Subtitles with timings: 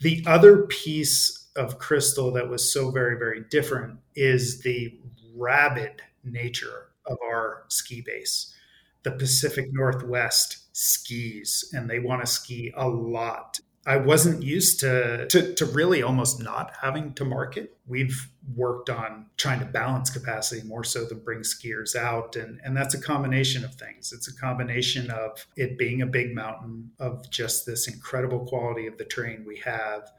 [0.00, 4.98] The other piece of Crystal that was so very, very different is the
[5.34, 8.54] rabid nature of our ski base.
[9.02, 13.58] The Pacific Northwest skis, and they want to ski a lot.
[13.86, 17.76] I wasn't used to, to, to really almost not having to market.
[17.86, 22.76] We've worked on trying to balance capacity more so than bring skiers out, and and
[22.76, 24.12] that's a combination of things.
[24.12, 28.98] It's a combination of it being a big mountain, of just this incredible quality of
[28.98, 30.10] the terrain we have,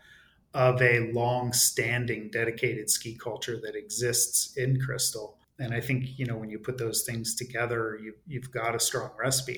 [0.53, 5.38] of a long-standing dedicated ski culture that exists in Crystal.
[5.59, 8.80] And I think you know when you put those things together, you you've got a
[8.80, 9.57] strong recipe.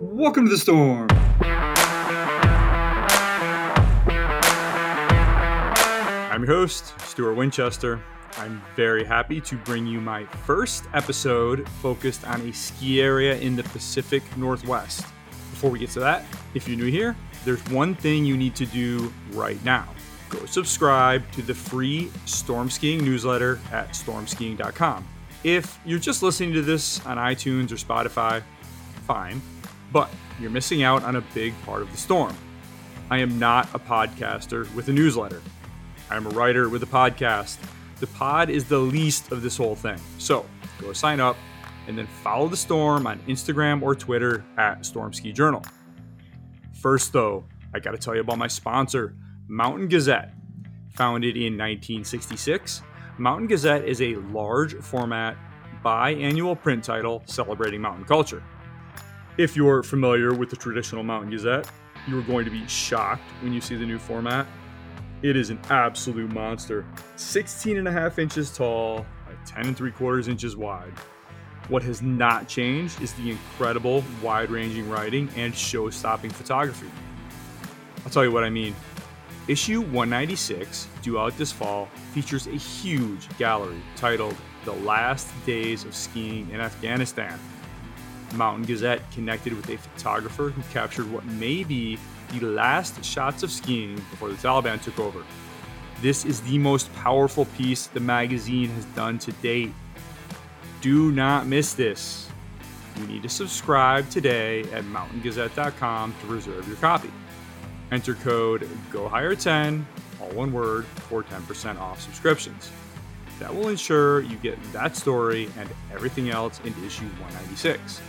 [0.00, 1.08] Welcome to the storm.
[6.40, 8.00] I'm your host, Stuart Winchester.
[8.38, 13.56] I'm very happy to bring you my first episode focused on a ski area in
[13.56, 15.04] the Pacific Northwest.
[15.50, 18.64] Before we get to that, if you're new here, there's one thing you need to
[18.64, 19.86] do right now.
[20.30, 25.06] Go subscribe to the free storm skiing newsletter at stormskiing.com.
[25.44, 28.42] If you're just listening to this on iTunes or Spotify,
[29.06, 29.42] fine,
[29.92, 30.10] but
[30.40, 32.34] you're missing out on a big part of the storm.
[33.10, 35.42] I am not a podcaster with a newsletter.
[36.10, 37.58] I'm a writer with a podcast.
[38.00, 39.98] The pod is the least of this whole thing.
[40.18, 40.44] So
[40.80, 41.36] go sign up
[41.86, 45.64] and then follow the storm on Instagram or Twitter at Storm Ski Journal.
[46.72, 47.44] First, though,
[47.74, 49.14] I got to tell you about my sponsor,
[49.48, 50.34] Mountain Gazette.
[50.94, 52.82] Founded in 1966,
[53.18, 55.36] Mountain Gazette is a large format
[55.84, 58.42] biannual print title celebrating mountain culture.
[59.38, 61.70] If you're familiar with the traditional Mountain Gazette,
[62.08, 64.46] you are going to be shocked when you see the new format.
[65.22, 66.86] It is an absolute monster.
[67.16, 70.92] 16 and a half inches tall, by 10 and 3 quarters inches wide.
[71.68, 76.90] What has not changed is the incredible wide ranging writing and show stopping photography.
[78.02, 78.74] I'll tell you what I mean.
[79.46, 85.94] Issue 196, due out this fall, features a huge gallery titled The Last Days of
[85.94, 87.38] Skiing in Afghanistan.
[88.36, 91.98] Mountain Gazette connected with a photographer who captured what may be
[92.30, 95.22] the last shots of skiing before the Taliban took over.
[96.00, 99.72] This is the most powerful piece the magazine has done to date.
[100.80, 102.28] Do not miss this.
[102.96, 107.10] You need to subscribe today at mountaingazette.com to reserve your copy.
[107.92, 109.84] Enter code GOHIGHER10,
[110.20, 112.70] all one word, for 10% off subscriptions.
[113.38, 118.00] That will ensure you get that story and everything else in issue 196.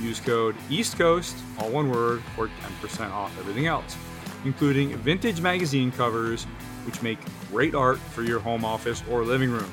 [0.00, 3.96] Use code East Coast, all one word, for 10% off everything else,
[4.44, 6.44] including vintage magazine covers,
[6.86, 7.18] which make
[7.50, 9.70] great art for your home office or living room.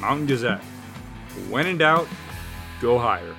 [0.00, 0.62] Mountain Gazette.
[1.48, 2.06] When in doubt,
[2.80, 3.34] go higher.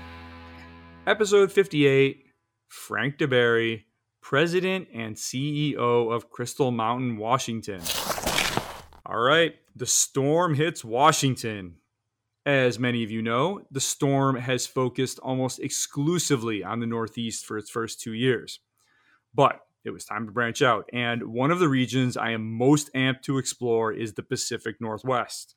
[1.07, 2.25] Episode 58
[2.67, 3.83] Frank DeBerry,
[4.22, 7.81] President and CEO of Crystal Mountain, Washington.
[9.06, 11.75] All right, the storm hits Washington.
[12.45, 17.57] As many of you know, the storm has focused almost exclusively on the Northeast for
[17.57, 18.59] its first two years.
[19.33, 22.91] But it was time to branch out, and one of the regions I am most
[22.94, 25.56] amped to explore is the Pacific Northwest.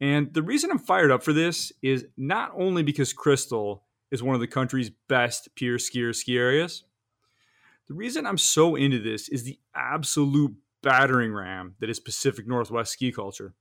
[0.00, 4.34] And the reason I'm fired up for this is not only because Crystal is one
[4.34, 6.84] of the country's best pure skier ski areas.
[7.88, 12.92] The reason I'm so into this is the absolute battering ram that is Pacific Northwest
[12.92, 13.54] ski culture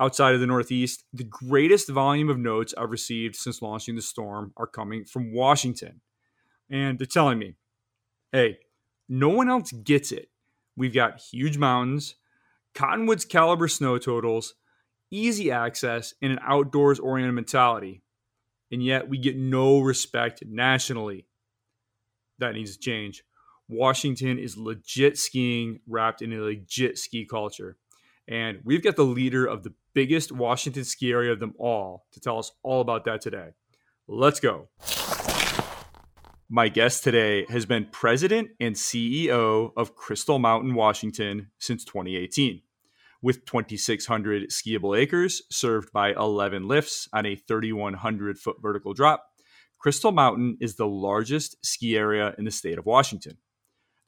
[0.00, 4.52] outside of the Northeast, the greatest volume of notes I've received since launching the storm
[4.56, 6.00] are coming from Washington.
[6.70, 7.56] And they're telling me,
[8.32, 8.58] hey,
[9.08, 10.30] no one else gets it.
[10.76, 12.14] We've got huge mountains,
[12.74, 14.54] Cottonwoods caliber snow totals,
[15.10, 18.02] easy access, and an outdoors oriented mentality.
[18.70, 21.26] And yet we get no respect nationally.
[22.38, 23.24] That needs to change.
[23.68, 27.76] Washington is legit skiing wrapped in a legit ski culture.
[28.28, 32.20] And we've got the leader of the biggest Washington ski area of them all to
[32.20, 33.50] tell us all about that today.
[34.06, 34.68] Let's go.
[36.48, 42.62] My guest today has been president and CEO of Crystal Mountain, Washington since 2018.
[43.22, 49.26] With 2,600 skiable acres served by 11 lifts on a 3,100 foot vertical drop,
[49.78, 53.38] Crystal Mountain is the largest ski area in the state of Washington.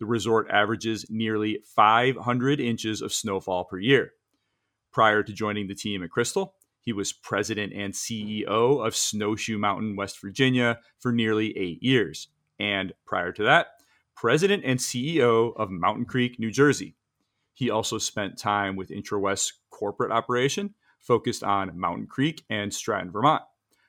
[0.00, 4.14] The resort averages nearly 500 inches of snowfall per year.
[4.92, 9.96] Prior to joining the team at Crystal, he was president and CEO of Snowshoe Mountain,
[9.96, 12.28] West Virginia for nearly eight years.
[12.58, 13.68] And prior to that,
[14.14, 16.96] president and CEO of Mountain Creek, New Jersey.
[17.54, 23.42] He also spent time with IntraWest's corporate operation focused on Mountain Creek and Stratton, Vermont.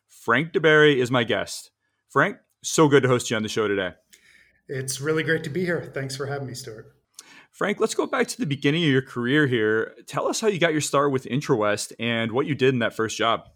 [0.08, 1.72] Frank DeBerry is my guest.
[2.10, 3.92] Frank, so good to host you on the show today.
[4.68, 5.92] It's really great to be here.
[5.94, 6.96] Thanks for having me, Stuart.
[7.54, 9.94] Frank, let's go back to the beginning of your career here.
[10.08, 12.96] Tell us how you got your start with IntraWest and what you did in that
[12.96, 13.48] first job.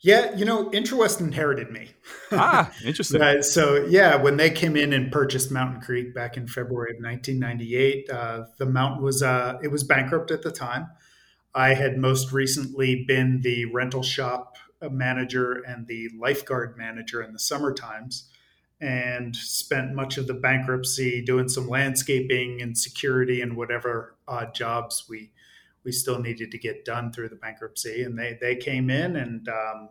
[0.00, 1.90] Yeah, you know, IntraWest inherited me.
[2.32, 3.20] ah, interesting.
[3.20, 7.02] uh, so, yeah, when they came in and purchased Mountain Creek back in February of
[7.02, 10.88] 1998, uh, the mountain was uh, it was bankrupt at the time.
[11.54, 14.58] I had most recently been the rental shop
[14.88, 18.30] manager and the lifeguard manager in the summer times
[18.80, 25.06] and spent much of the bankruptcy doing some landscaping and security and whatever odd jobs
[25.08, 25.32] we
[25.84, 28.02] we still needed to get done through the bankruptcy.
[28.02, 29.88] And they they came in and um,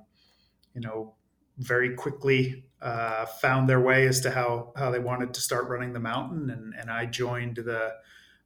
[0.73, 1.15] you know
[1.57, 5.93] very quickly uh, found their way as to how how they wanted to start running
[5.93, 6.49] the mountain.
[6.49, 7.93] And and I joined the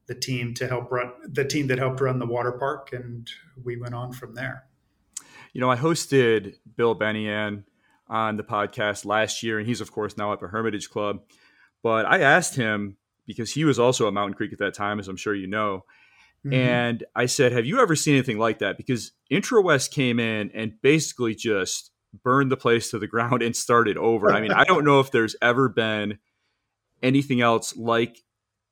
[0.05, 3.29] the team to help run the team that helped run the water park, and
[3.63, 4.65] we went on from there.
[5.53, 7.63] You know, I hosted Bill Benian
[8.09, 11.21] on the podcast last year, and he's of course now at the Hermitage Club.
[11.83, 15.07] But I asked him because he was also at Mountain Creek at that time, as
[15.07, 15.85] I'm sure you know.
[16.45, 16.53] Mm-hmm.
[16.53, 18.77] And I said, Have you ever seen anything like that?
[18.77, 21.91] Because IntraWest came in and basically just
[22.23, 24.31] burned the place to the ground and started over.
[24.31, 26.17] I mean, I don't know if there's ever been
[27.03, 28.17] anything else like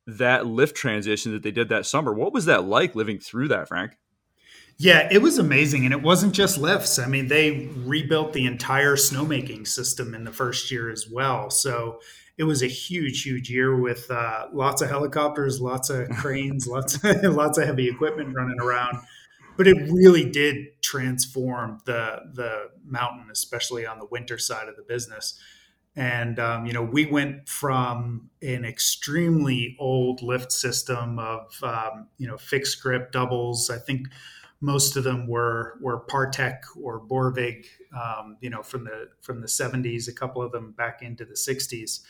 [0.08, 2.14] that lift transition that they did that summer.
[2.14, 3.98] What was that like living through that, Frank?
[4.78, 5.86] Yeah, it was amazing.
[5.86, 7.00] And it wasn't just lifts.
[7.00, 11.50] I mean, they rebuilt the entire snowmaking system in the first year as well.
[11.50, 12.00] So
[12.38, 17.04] it was a huge, huge year with uh, lots of helicopters, lots of cranes, lots,
[17.04, 19.00] of, lots of heavy equipment running around.
[19.58, 24.84] But it really did transform the the mountain, especially on the winter side of the
[24.84, 25.40] business.
[25.96, 32.28] And um, you know, we went from an extremely old lift system of um, you
[32.28, 33.72] know fixed grip doubles.
[33.72, 34.08] I think
[34.60, 37.66] most of them were were Partek or Borvig,
[37.96, 40.08] um, you know, from the from the 70s.
[40.08, 42.02] A couple of them back into the 60s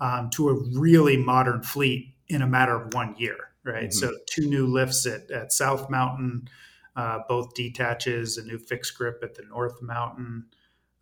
[0.00, 3.90] um, to a really modern fleet in a matter of one year, right?
[3.90, 3.98] Mm-hmm.
[3.98, 6.48] So two new lifts at, at South Mountain,
[6.96, 10.46] uh, both detaches, a new fixed grip at the North Mountain,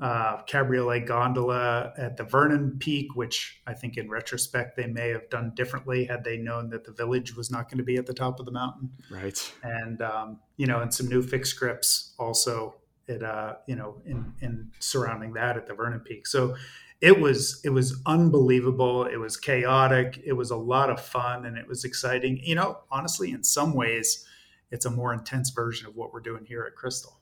[0.00, 5.28] uh, cabriolet gondola at the Vernon Peak, which I think in retrospect they may have
[5.28, 8.14] done differently had they known that the village was not going to be at the
[8.14, 8.90] top of the mountain.
[9.10, 9.52] Right.
[9.62, 12.76] And um, you know, and some new fixed grips also
[13.08, 16.26] at uh, you know in in surrounding that at the Vernon Peak.
[16.26, 16.56] So
[17.00, 21.56] it was it was unbelievable it was chaotic it was a lot of fun and
[21.56, 24.26] it was exciting you know honestly in some ways
[24.70, 27.19] it's a more intense version of what we're doing here at crystal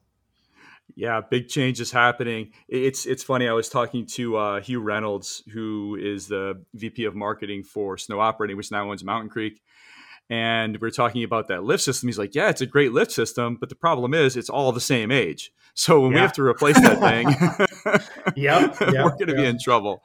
[0.95, 5.97] yeah big changes happening it's it's funny i was talking to uh, hugh reynolds who
[6.01, 9.61] is the vp of marketing for snow operating which now owns mountain creek
[10.31, 12.09] and we are talking about that lift system.
[12.09, 14.81] He's like, "Yeah, it's a great lift system, but the problem is it's all the
[14.81, 15.53] same age.
[15.75, 16.17] So when yeah.
[16.17, 17.29] we have to replace that thing,
[18.37, 19.37] yep, yep, we're going to yep.
[19.37, 20.03] be in trouble."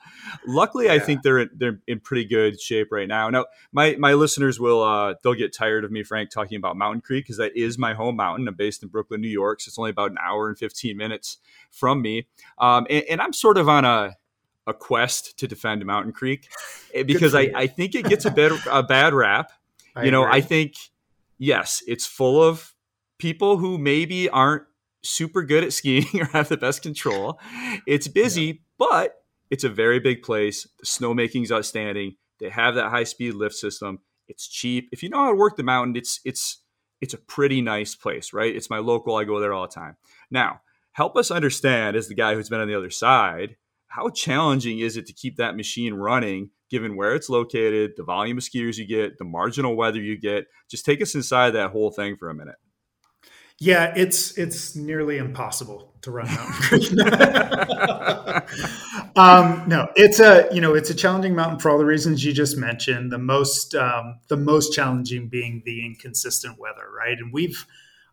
[0.47, 0.94] Luckily, yeah.
[0.94, 3.30] I think they're in, they're in pretty good shape right now.
[3.30, 7.01] Now, my my listeners will uh, they'll get tired of me, Frank, talking about Mountain
[7.01, 8.47] Creek because that is my home mountain.
[8.47, 11.38] I'm based in Brooklyn, New York, so it's only about an hour and 15 minutes
[11.71, 12.27] from me,
[12.57, 14.15] um, and, and I'm sort of on a
[14.65, 16.50] a quest to defend Mountain Creek
[16.94, 19.51] eh, because I, I think it gets a bit a bad rap
[19.95, 20.38] I you know, agree.
[20.38, 20.75] I think
[21.38, 22.74] yes, it's full of
[23.18, 24.63] people who maybe aren't
[25.03, 27.39] super good at skiing or have the best control.
[27.85, 28.53] It's busy, yeah.
[28.77, 29.15] but
[29.50, 30.67] it's a very big place.
[30.79, 32.15] The snowmaking's outstanding.
[32.39, 34.00] They have that high speed lift system.
[34.27, 34.89] It's cheap.
[34.91, 36.62] If you know how to work the mountain, it's it's
[37.01, 38.55] it's a pretty nice place, right?
[38.55, 39.15] It's my local.
[39.15, 39.98] I go there all the time.
[40.31, 40.62] Now,
[40.93, 43.57] help us understand as the guy who's been on the other side,
[43.88, 48.39] how challenging is it to keep that machine running given where it's located, the volume
[48.39, 50.48] of skiers you get, the marginal weather you get.
[50.72, 52.55] Just take us inside that whole thing for a minute.
[53.63, 57.00] Yeah, it's it's nearly impossible to run mountain.
[59.15, 62.34] um, no, it's a you know it's a challenging mountain for all the reasons you
[62.34, 63.10] just mentioned.
[63.10, 67.17] The most um, the most challenging being the inconsistent weather, right?
[67.17, 67.65] And we've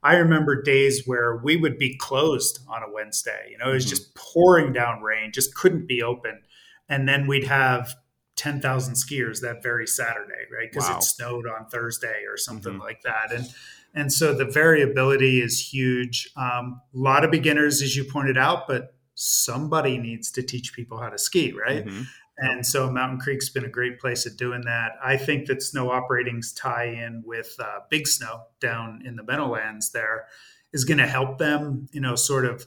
[0.04, 3.49] I remember days where we would be closed on a Wednesday.
[3.50, 3.90] You know, it was mm-hmm.
[3.90, 6.42] just pouring down rain, just couldn't be open,
[6.88, 7.92] and then we'd have
[8.37, 10.71] 10,000 skiers that very Saturday, right?
[10.71, 10.99] Because wow.
[10.99, 12.83] it snowed on Thursday or something mm-hmm.
[12.83, 13.33] like that.
[13.33, 13.52] And
[13.94, 16.30] and so the variability is huge.
[16.37, 20.99] Um, a lot of beginners, as you pointed out, but somebody needs to teach people
[20.99, 21.85] how to ski, right?
[21.85, 22.02] Mm-hmm.
[22.38, 24.92] And so Mountain Creek's been a great place at doing that.
[25.04, 29.92] I think that snow operating's tie in with uh, Big Snow down in the Meadowlands
[29.92, 30.26] there
[30.73, 32.66] is going to help them, you know, sort of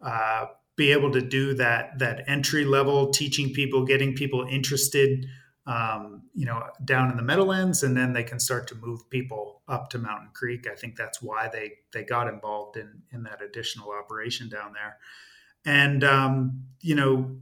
[0.00, 0.46] uh,
[0.76, 5.26] be able to do that that entry level teaching people getting people interested
[5.68, 9.62] um, you know down in the meadowlands and then they can start to move people
[9.68, 13.42] up to mountain creek i think that's why they they got involved in in that
[13.42, 14.96] additional operation down there
[15.64, 17.36] and um, you know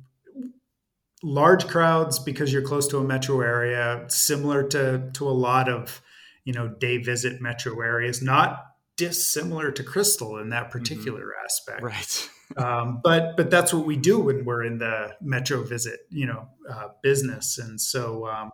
[1.23, 6.01] large crowds because you're close to a metro area, similar to to a lot of
[6.45, 8.23] you know day visit metro areas.
[8.23, 8.65] Not
[8.97, 10.79] dissimilar to Crystal in that mm-hmm.
[10.79, 11.45] particular mm-hmm.
[11.45, 12.31] aspect, right?
[12.57, 16.49] Um, but but that's what we do when we're in the metro visit, you know,
[16.71, 18.27] uh, business, and so.
[18.27, 18.51] Um,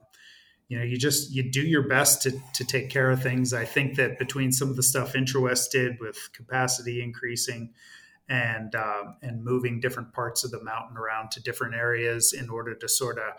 [0.69, 3.53] you know, you just you do your best to to take care of things.
[3.53, 7.75] I think that between some of the stuff Intrawest did with capacity increasing,
[8.27, 12.75] and um, and moving different parts of the mountain around to different areas in order
[12.75, 13.35] to sort of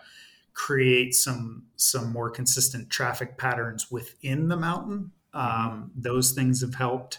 [0.52, 5.10] create some some more consistent traffic patterns within the mountain.
[5.34, 5.70] Mm-hmm.
[5.72, 7.18] Um, those things have helped.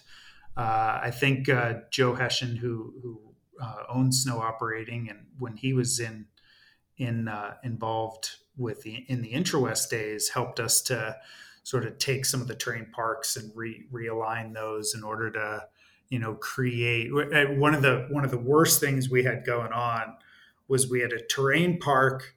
[0.58, 3.20] Uh, I think uh, Joe Hession, who who
[3.62, 6.26] uh, owns Snow Operating, and when he was in
[6.98, 11.18] in uh, involved with the in the Intrawest days, helped us to
[11.64, 15.64] sort of take some of the terrain parks and re, realign those in order to
[16.10, 19.74] you know create uh, one of the one of the worst things we had going
[19.74, 20.16] on
[20.68, 22.36] was we had a terrain park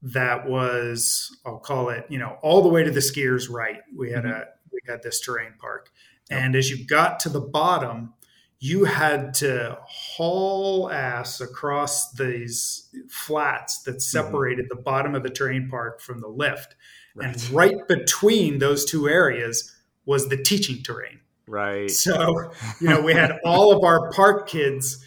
[0.00, 4.10] that was I'll call it you know all the way to the skiers right we
[4.12, 4.42] had mm-hmm.
[4.42, 5.90] a we had this terrain park
[6.30, 6.42] yep.
[6.42, 8.12] and as you got to the bottom
[8.58, 13.98] you had to haul ass across these flats that mm-hmm.
[13.98, 14.76] separated mm-hmm.
[14.76, 16.74] the bottom of the terrain park from the lift
[17.14, 17.28] right.
[17.28, 21.90] and right between those two areas was the teaching terrain Right.
[21.90, 25.04] So, you know, we had all of our park kids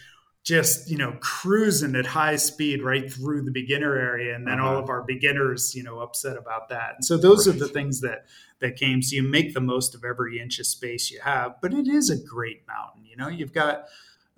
[0.49, 4.35] just, you know, cruising at high speed right through the beginner area.
[4.35, 4.67] And then uh-huh.
[4.67, 6.95] all of our beginners, you know, upset about that.
[6.95, 7.55] And so those right.
[7.55, 8.25] are the things that
[8.57, 9.03] that came.
[9.03, 11.61] So you make the most of every inch of space you have.
[11.61, 13.05] But it is a great mountain.
[13.05, 13.85] You know, you've got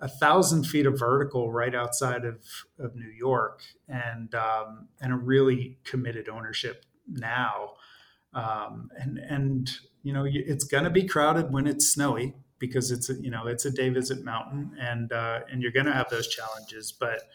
[0.00, 2.44] a thousand feet of vertical right outside of,
[2.78, 7.72] of New York and um, and a really committed ownership now.
[8.34, 9.70] Um, and and
[10.02, 13.48] you know it's going to be crowded when it's snowy because it's a, you know
[13.48, 17.28] it's a day visit mountain and uh, and you're going to have those challenges but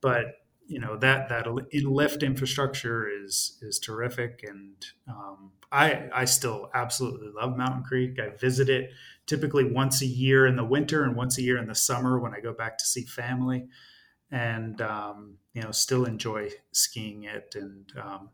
[0.00, 1.46] but you know that that
[1.84, 8.18] lift infrastructure is is terrific and um, I I still absolutely love Mountain Creek.
[8.20, 8.90] I visit it
[9.26, 12.34] typically once a year in the winter and once a year in the summer when
[12.34, 13.68] I go back to see family,
[14.30, 17.54] and um, you know still enjoy skiing it.
[17.56, 18.30] And um,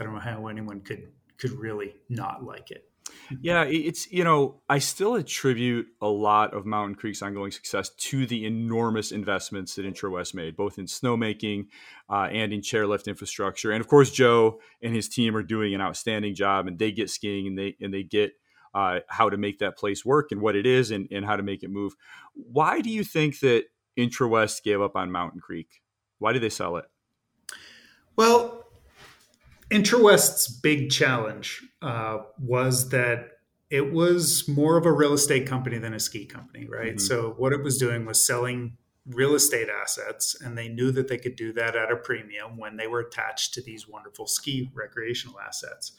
[0.00, 2.85] I don't know how anyone could could really not like it.
[3.40, 8.26] Yeah, it's you know I still attribute a lot of Mountain Creek's ongoing success to
[8.26, 11.66] the enormous investments that Intrawest made, both in snowmaking
[12.08, 13.72] uh, and in chairlift infrastructure.
[13.72, 17.10] And of course, Joe and his team are doing an outstanding job, and they get
[17.10, 18.32] skiing and they and they get
[18.74, 21.42] uh, how to make that place work and what it is and, and how to
[21.42, 21.94] make it move.
[22.34, 23.64] Why do you think that
[23.98, 25.80] Intrawest gave up on Mountain Creek?
[26.18, 26.84] Why did they sell it?
[28.16, 28.55] Well,
[29.70, 33.30] Intrawest's big challenge uh, was that
[33.70, 36.96] it was more of a real estate company than a ski company, right?
[36.96, 36.98] Mm-hmm.
[36.98, 41.18] So what it was doing was selling real estate assets, and they knew that they
[41.18, 45.38] could do that at a premium when they were attached to these wonderful ski recreational
[45.40, 45.92] assets.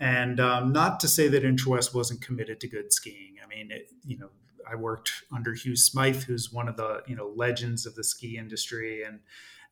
[0.00, 3.36] And um, not to say that Intrawest wasn't committed to good skiing.
[3.42, 4.30] I mean, it, you know,
[4.70, 8.36] I worked under Hugh Smythe, who's one of the you know legends of the ski
[8.36, 9.20] industry, and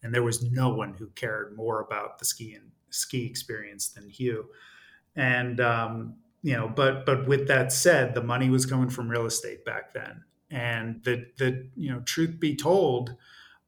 [0.02, 4.09] and there was no one who cared more about the ski and ski experience than
[4.09, 4.47] Hugh.
[5.14, 9.26] And um, you know, but but with that said, the money was coming from real
[9.26, 13.14] estate back then, and the the you know, truth be told,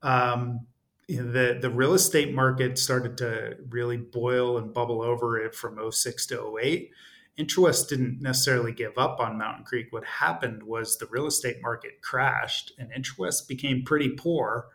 [0.03, 0.67] um,
[1.09, 6.27] the the real estate market started to really boil and bubble over it from 06
[6.27, 6.91] to 08
[7.39, 9.87] Intrawest didn't necessarily give up on Mountain Creek.
[9.91, 14.67] What happened was the real estate market crashed, and Intrawest became pretty poor,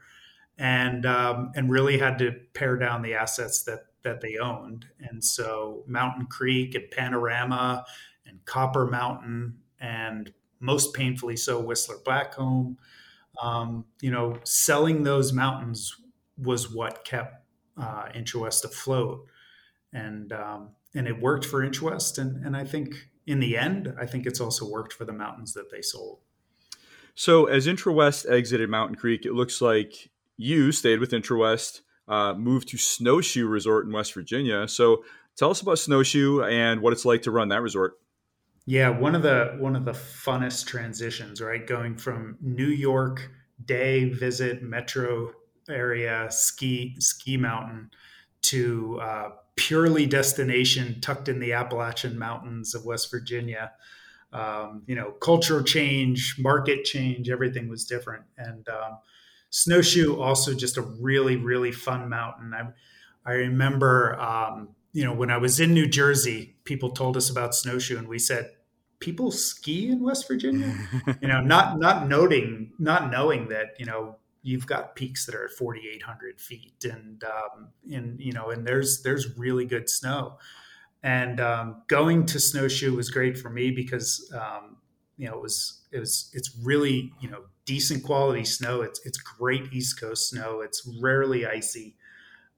[0.57, 4.85] and um, and really had to pare down the assets that that they owned.
[4.99, 7.85] And so Mountain Creek and Panorama
[8.25, 12.77] and Copper Mountain and most painfully so Whistler Blackcomb,
[13.41, 15.95] um, you know, selling those mountains
[16.37, 17.45] was what kept
[17.77, 19.25] uh, Intrawest afloat.
[19.91, 22.17] And, um, and it worked for Intrawest.
[22.17, 22.95] And, and I think
[23.25, 26.19] in the end, I think it's also worked for the mountains that they sold.
[27.15, 32.69] So as Intrawest exited Mountain Creek, it looks like you stayed with Intrawest uh, moved
[32.69, 34.67] to Snowshoe Resort in West Virginia.
[34.67, 35.03] So
[35.35, 37.93] tell us about Snowshoe and what it's like to run that resort.
[38.65, 41.65] Yeah, one of the one of the funnest transitions, right?
[41.65, 43.29] Going from New York
[43.65, 45.31] day visit metro
[45.69, 47.91] area ski ski mountain
[48.43, 53.71] to uh, purely destination tucked in the Appalachian Mountains of West Virginia.
[54.31, 58.97] Um, you know, culture change, market change, everything was different, and um,
[59.55, 62.55] Snowshoe also just a really really fun mountain.
[62.55, 62.69] I
[63.23, 67.53] I remember um, you know when I was in New Jersey, people told us about
[67.53, 68.49] Snowshoe, and we said
[68.97, 70.75] people ski in West Virginia.
[71.21, 75.45] you know, not not noting not knowing that you know you've got peaks that are
[75.45, 80.39] at 4,800 feet, and um, and you know, and there's there's really good snow.
[81.03, 84.77] And um, going to snowshoe was great for me because um,
[85.15, 88.81] you know it was it was it's really you know decent quality snow.
[88.81, 90.61] It's it's great East Coast snow.
[90.61, 91.95] It's rarely icy.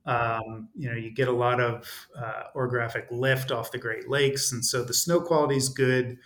[0.05, 4.51] Um, you know, you get a lot of uh, orographic lift off the Great Lakes,
[4.51, 6.17] and so the snow quality is good.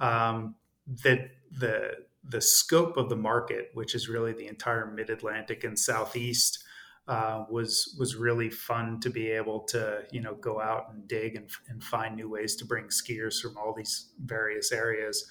[0.00, 0.56] Um,
[1.04, 1.92] that the
[2.24, 6.64] the scope of the market, which is really the entire Mid Atlantic and Southeast,
[7.06, 11.36] uh, was was really fun to be able to you know go out and dig
[11.36, 15.26] and, and find new ways to bring skiers from all these various areas.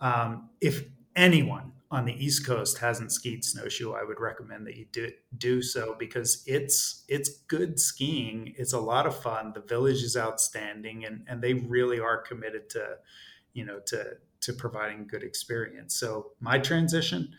[0.00, 4.86] Um, if anyone on the East Coast hasn't skied snowshoe, I would recommend that you
[4.90, 8.54] do do so because it's it's good skiing.
[8.56, 9.52] It's a lot of fun.
[9.54, 12.96] The village is outstanding, and and they really are committed to
[13.52, 15.94] you know to to providing good experience.
[15.94, 17.32] So my transition,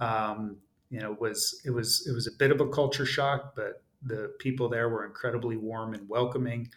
[0.00, 0.58] um,
[0.90, 4.34] you know, was it was it was a bit of a culture shock, but the
[4.38, 6.68] people there were incredibly warm and welcoming.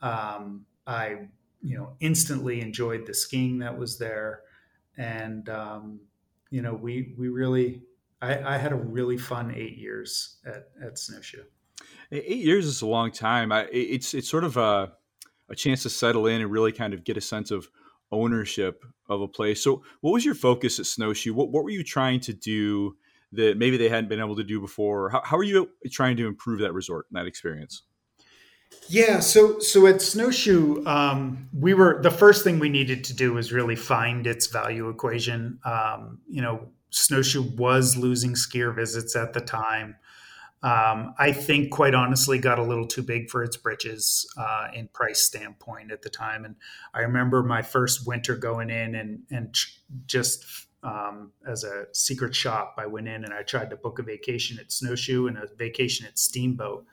[0.00, 1.28] Um, I
[1.60, 4.40] you know instantly enjoyed the skiing that was there,
[4.96, 6.00] and um,
[6.52, 7.82] you know we we really
[8.20, 11.42] I, I, had a really fun eight years at at Snowshoe.
[12.12, 13.50] Eight years is a long time.
[13.50, 14.92] I, it's it's sort of a
[15.48, 17.68] a chance to settle in and really kind of get a sense of
[18.12, 19.62] ownership of a place.
[19.62, 21.34] So, what was your focus at Snowshoe?
[21.34, 22.96] What, what were you trying to do
[23.32, 25.08] that maybe they hadn't been able to do before?
[25.08, 27.82] How, how are you trying to improve that resort and that experience?
[28.88, 33.32] Yeah, so so at Snowshoe, um, we were the first thing we needed to do
[33.32, 35.58] was really find its value equation.
[35.64, 39.96] Um, you know, Snowshoe was losing skier visits at the time
[40.62, 44.86] um, I think, quite honestly, got a little too big for its britches uh, in
[44.88, 46.44] price standpoint at the time.
[46.44, 46.54] And
[46.94, 49.56] I remember my first winter going in and and
[50.06, 50.44] just
[50.84, 54.58] um, as a secret shop, I went in and I tried to book a vacation
[54.60, 56.84] at Snowshoe and a vacation at Steamboat.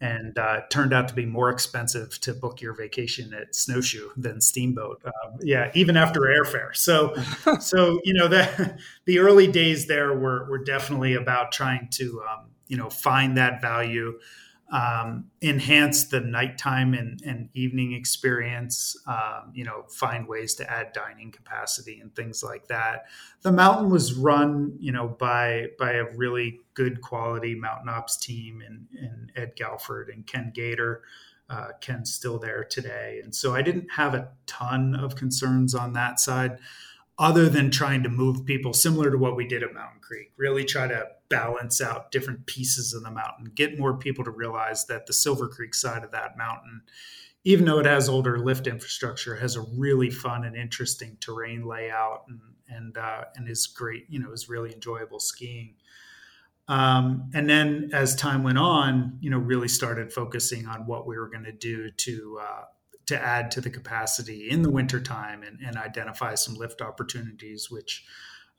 [0.00, 4.40] And uh, turned out to be more expensive to book your vacation at Snowshoe than
[4.40, 5.02] Steamboat.
[5.04, 6.76] Um, yeah, even after airfare.
[6.76, 7.16] So,
[7.60, 12.46] so you know that the early days there were were definitely about trying to um,
[12.68, 14.20] you know find that value
[14.70, 20.92] um, enhance the nighttime and, and evening experience um, you know find ways to add
[20.92, 23.06] dining capacity and things like that.
[23.42, 28.62] The mountain was run you know by by a really good quality mountain ops team
[28.66, 31.02] and, and ed galford and ken gator.
[31.50, 33.22] Uh, ken's still there today.
[33.24, 36.58] And so i didn't have a ton of concerns on that side
[37.18, 40.64] other than trying to move people similar to what we did at Mountain Creek, really
[40.64, 45.06] try to balance out different pieces of the mountain, get more people to realize that
[45.06, 46.82] the Silver Creek side of that mountain,
[47.44, 52.24] even though it has older lift infrastructure, has a really fun and interesting terrain layout
[52.28, 55.74] and and uh, and is great, you know, is really enjoyable skiing.
[56.68, 61.16] Um, and then as time went on, you know, really started focusing on what we
[61.16, 62.64] were going to do to uh,
[63.06, 68.04] to add to the capacity in the wintertime and, and identify some lift opportunities, which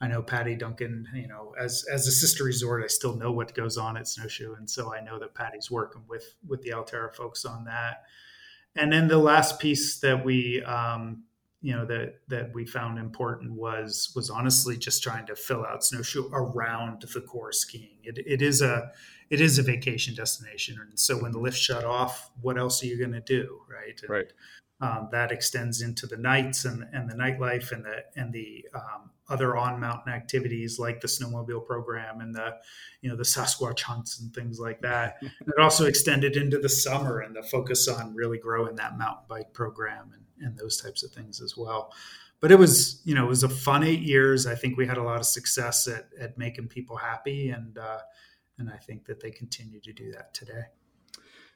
[0.02, 3.54] I know Patty Duncan, you know, as as a sister resort, I still know what
[3.54, 7.14] goes on at Snowshoe, and so I know that Patty's working with with the Alterra
[7.14, 8.04] folks on that.
[8.76, 11.24] And then the last piece that we, um,
[11.62, 15.84] you know, that that we found important was was honestly just trying to fill out
[15.84, 17.98] Snowshoe around the core skiing.
[18.04, 18.92] It, it is a
[19.30, 20.78] it is a vacation destination.
[20.80, 24.00] And so when the lift shut off, what else are you going to do, right?
[24.02, 24.34] And, right.
[24.82, 29.12] Um, that extends into the nights and, and the nightlife and the and the um,
[29.30, 32.56] other on mountain activities like the snowmobile program and the
[33.02, 35.18] you know the Sasquatch hunts and things like that.
[35.22, 39.26] and it also extended into the summer and the focus on really growing that mountain
[39.28, 41.94] bike program and, and those types of things as well.
[42.42, 44.48] But it was you know it was a fun eight years.
[44.48, 48.00] I think we had a lot of success at at making people happy and uh,
[48.58, 50.64] and I think that they continue to do that today.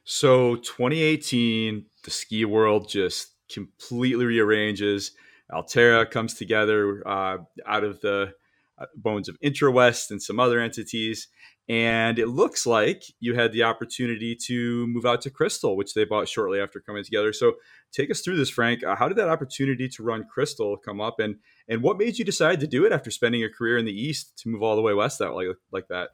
[0.04, 5.12] So 2018, the ski world just completely rearranges.
[5.52, 8.32] Alterra comes together uh, out of the
[8.78, 11.28] uh, bones of IntraWest and some other entities.
[11.68, 16.04] And it looks like you had the opportunity to move out to Crystal, which they
[16.04, 17.32] bought shortly after coming together.
[17.32, 17.54] So
[17.90, 18.84] take us through this, Frank.
[18.84, 22.24] Uh, how did that opportunity to run Crystal come up, and and what made you
[22.24, 24.82] decide to do it after spending a career in the East to move all the
[24.82, 26.10] way west that like like that?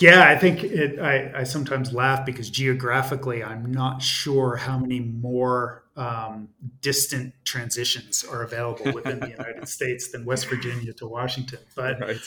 [0.00, 5.00] Yeah, I think it, I, I, sometimes laugh because geographically, I'm not sure how many
[5.00, 6.48] more um,
[6.80, 11.58] distant transitions are available within the United States than West Virginia to Washington.
[11.74, 12.20] But, right.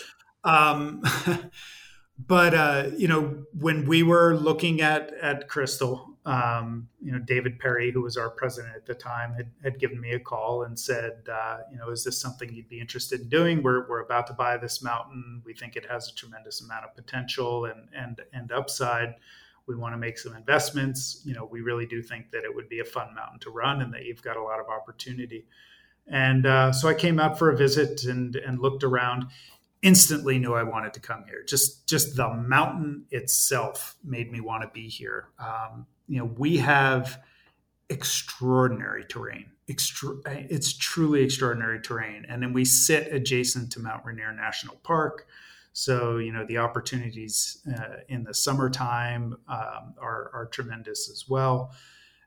[0.43, 1.01] um,
[2.27, 7.59] but uh, you know, when we were looking at at Crystal, um, you know, David
[7.59, 10.77] Perry, who was our president at the time, had, had given me a call and
[10.77, 13.63] said, uh, you know, is this something you'd be interested in doing?
[13.63, 15.41] We're, we're about to buy this mountain.
[15.45, 19.15] We think it has a tremendous amount of potential and and and upside.
[19.67, 21.21] We want to make some investments.
[21.23, 23.81] You know, we really do think that it would be a fun mountain to run
[23.81, 25.45] and that you've got a lot of opportunity.
[26.07, 29.27] And uh, so I came out for a visit and and looked around
[29.81, 31.43] instantly knew I wanted to come here.
[31.43, 35.29] Just just the mountain itself made me want to be here.
[35.39, 37.21] Um, you know, we have
[37.89, 39.51] extraordinary terrain.
[39.69, 45.27] Extra- it's truly extraordinary terrain, and then we sit adjacent to Mount Rainier National Park.
[45.73, 51.73] So you know the opportunities uh, in the summertime um, are, are tremendous as well,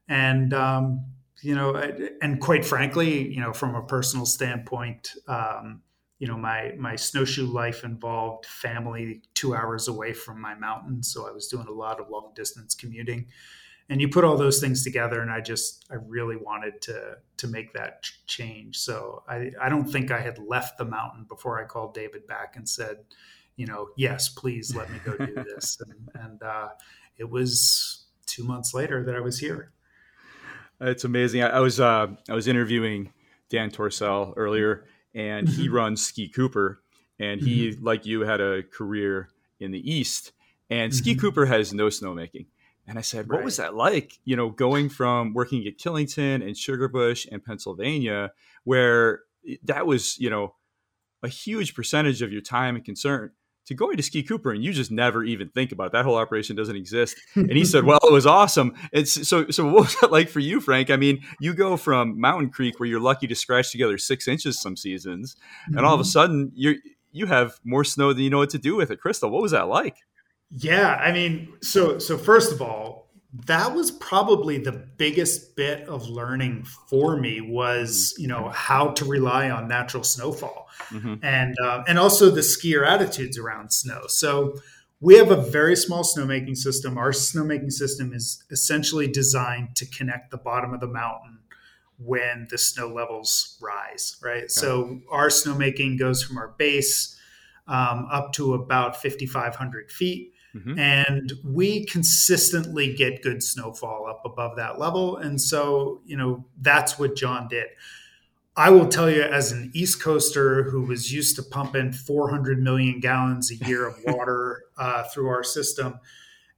[0.09, 1.05] and um,
[1.43, 1.75] you know,
[2.23, 5.83] and quite frankly, you know, from a personal standpoint, um,
[6.19, 11.03] you know my my snowshoe life involved family two hours away from my mountain.
[11.03, 13.27] So i was doing a lot of long distance commuting
[13.91, 17.47] and you put all those things together and i just i really wanted to to
[17.47, 21.65] make that change so i i don't think i had left the mountain before i
[21.65, 22.99] called david back and said
[23.57, 26.69] you know yes please let me go do this and, and uh,
[27.19, 29.73] it was two months later that i was here
[30.81, 33.13] it's amazing i, I was uh, i was interviewing
[33.51, 35.75] dan torsell earlier and he mm-hmm.
[35.75, 36.83] runs Ski Cooper,
[37.19, 37.85] and he, mm-hmm.
[37.85, 39.29] like you, had a career
[39.61, 40.33] in the East.
[40.69, 40.99] And mm-hmm.
[40.99, 42.47] Ski Cooper has no snowmaking.
[42.87, 43.45] And I said, what right.
[43.45, 44.19] was that like?
[44.25, 48.33] You know, going from working at Killington and Sugarbush and Pennsylvania,
[48.65, 49.21] where
[49.63, 50.55] that was, you know,
[51.23, 53.31] a huge percentage of your time and concern
[53.67, 55.93] to going to Ski Cooper and you just never even think about it.
[55.93, 57.17] that whole operation doesn't exist.
[57.35, 59.65] And he said, "Well, it was awesome." It's so so.
[59.65, 60.91] What was it like for you, Frank?
[60.91, 64.61] I mean, you go from Mountain Creek where you're lucky to scratch together six inches
[64.61, 65.85] some seasons, and mm-hmm.
[65.85, 66.11] all of a mm-hmm.
[66.11, 66.77] sudden you
[67.13, 69.01] you have more snow than you know what to do with it.
[69.01, 69.97] Crystal, what was that like?
[70.57, 73.11] Yeah, I mean, so so first of all,
[73.47, 79.05] that was probably the biggest bit of learning for me was you know how to
[79.05, 80.63] rely on natural snowfall.
[80.91, 81.15] Mm-hmm.
[81.23, 84.03] and uh, and also the skier attitudes around snow.
[84.09, 84.57] So
[85.01, 86.99] we have a very small snowmaking system.
[86.99, 91.39] Our snowmaking system is essentially designed to connect the bottom of the mountain
[91.99, 94.45] when the snow levels rise right?
[94.45, 94.49] Okay.
[94.49, 97.19] so our snowmaking goes from our base
[97.67, 100.79] um, up to about 5500 feet Mm-hmm.
[100.79, 105.17] And we consistently get good snowfall up above that level.
[105.17, 107.67] And so, you know, that's what John did.
[108.57, 113.01] I will tell you, as an East Coaster who was used to pumping 400 million
[113.01, 115.99] gallons a year of water uh, through our system,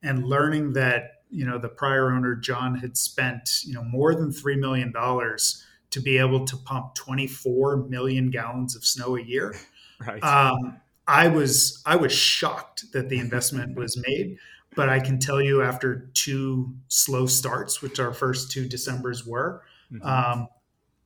[0.03, 4.31] and learning that you know the prior owner John had spent you know more than
[4.31, 9.55] three million dollars to be able to pump 24 million gallons of snow a year.
[10.07, 10.23] Right.
[10.23, 14.39] Um, I was I was shocked that the investment was made,
[14.75, 19.63] but I can tell you after two slow starts, which our first two December's were,
[19.93, 20.07] mm-hmm.
[20.07, 20.49] um,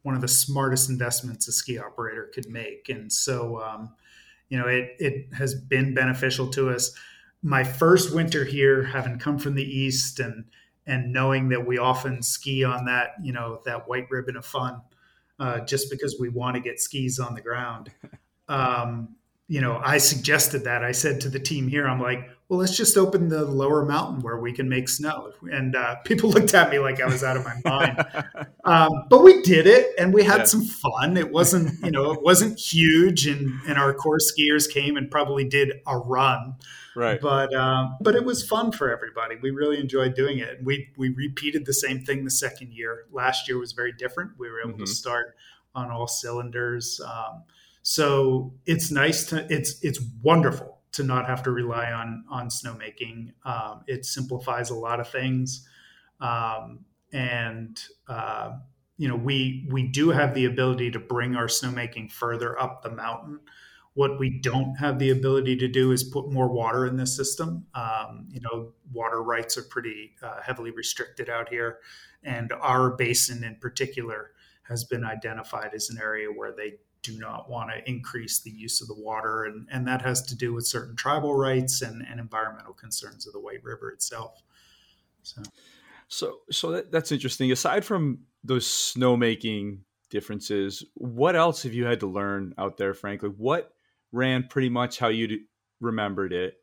[0.02, 2.88] one of the smartest investments a ski operator could make.
[2.88, 3.94] And so, um,
[4.48, 6.92] you know, it it has been beneficial to us.
[7.42, 10.44] My first winter here, having come from the east and
[10.86, 14.80] and knowing that we often ski on that, you know, that white ribbon of fun,
[15.38, 17.90] uh, just because we want to get skis on the ground.
[18.48, 19.14] Um,
[19.50, 20.84] you know, I suggested that.
[20.84, 24.22] I said to the team here, I'm like, well, let's just open the lower mountain
[24.22, 25.32] where we can make snow.
[25.50, 28.06] And uh, people looked at me like I was out of my mind.
[28.64, 30.44] um, but we did it, and we had yeah.
[30.44, 31.16] some fun.
[31.16, 35.44] It wasn't, you know, it wasn't huge, and and our core skiers came and probably
[35.44, 36.54] did a run.
[36.94, 37.20] Right.
[37.20, 39.34] But um, but it was fun for everybody.
[39.42, 40.60] We really enjoyed doing it.
[40.62, 43.06] We we repeated the same thing the second year.
[43.10, 44.32] Last year was very different.
[44.38, 44.84] We were able mm-hmm.
[44.84, 45.34] to start
[45.74, 47.00] on all cylinders.
[47.04, 47.42] Um,
[47.82, 53.32] so it's nice to it's it's wonderful to not have to rely on on snowmaking.
[53.44, 55.66] Um, it simplifies a lot of things,
[56.20, 58.52] um, and uh,
[58.96, 62.90] you know we we do have the ability to bring our snowmaking further up the
[62.90, 63.40] mountain.
[63.94, 67.66] What we don't have the ability to do is put more water in the system.
[67.74, 71.78] Um, you know, water rights are pretty uh, heavily restricted out here,
[72.22, 74.32] and our basin in particular
[74.68, 78.80] has been identified as an area where they do not want to increase the use
[78.80, 79.44] of the water.
[79.44, 83.32] And, and that has to do with certain tribal rights and, and environmental concerns of
[83.32, 84.42] the White River itself.
[85.22, 85.42] So,
[86.08, 87.52] so, so that, that's interesting.
[87.52, 89.78] Aside from those snowmaking
[90.10, 93.30] differences, what else have you had to learn out there, frankly?
[93.30, 93.72] What
[94.12, 95.40] ran pretty much how you
[95.80, 96.54] remembered it?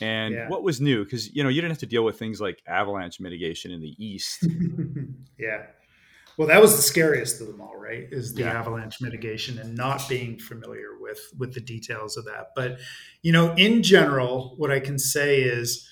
[0.00, 0.48] And yeah.
[0.48, 1.04] what was new?
[1.04, 3.94] Because, you know, you didn't have to deal with things like avalanche mitigation in the
[4.02, 4.46] East.
[5.38, 5.66] yeah.
[6.36, 8.06] Well, that was the scariest of them all, right?
[8.10, 8.58] Is the yeah.
[8.58, 12.48] avalanche mitigation and not being familiar with with the details of that.
[12.56, 12.78] But
[13.22, 15.88] you know, in general, what I can say is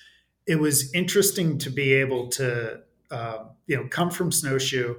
[0.46, 4.96] it was interesting to be able to uh, you know come from snowshoe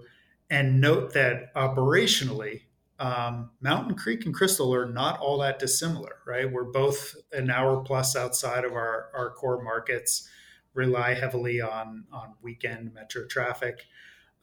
[0.50, 2.62] and note that operationally
[3.02, 6.50] um, Mountain Creek and Crystal are not all that dissimilar, right?
[6.50, 10.30] We're both an hour plus outside of our, our core markets,
[10.76, 13.86] rely heavily on on weekend metro traffic.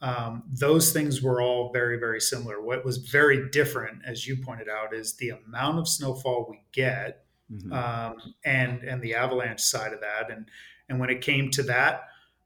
[0.01, 2.61] Um, those things were all very very similar.
[2.61, 7.25] What was very different, as you pointed out, is the amount of snowfall we get,
[7.51, 7.73] mm-hmm.
[7.73, 10.31] um, and and the avalanche side of that.
[10.31, 10.47] And
[10.87, 12.03] and when it came to that,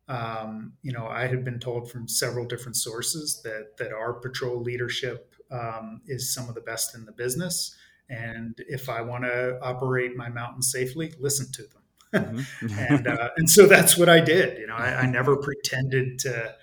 [0.07, 4.61] um, you know, I had been told from several different sources that that our patrol
[4.61, 7.75] leadership um, is some of the best in the business.
[8.09, 12.45] And if I want to operate my mountain safely, listen to them.
[12.61, 12.79] mm-hmm.
[12.93, 14.57] and uh, and so that's what I did.
[14.59, 16.53] You know, I, I, never pretended to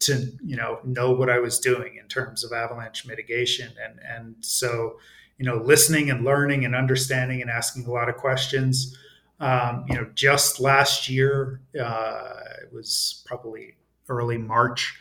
[0.00, 3.72] to you know know what I was doing in terms of avalanche mitigation.
[3.82, 4.96] And and so
[5.40, 8.98] you know, listening and learning and understanding and asking a lot of questions.
[9.40, 13.74] Um, you know, just last year, uh, it was probably
[14.10, 14.98] early March,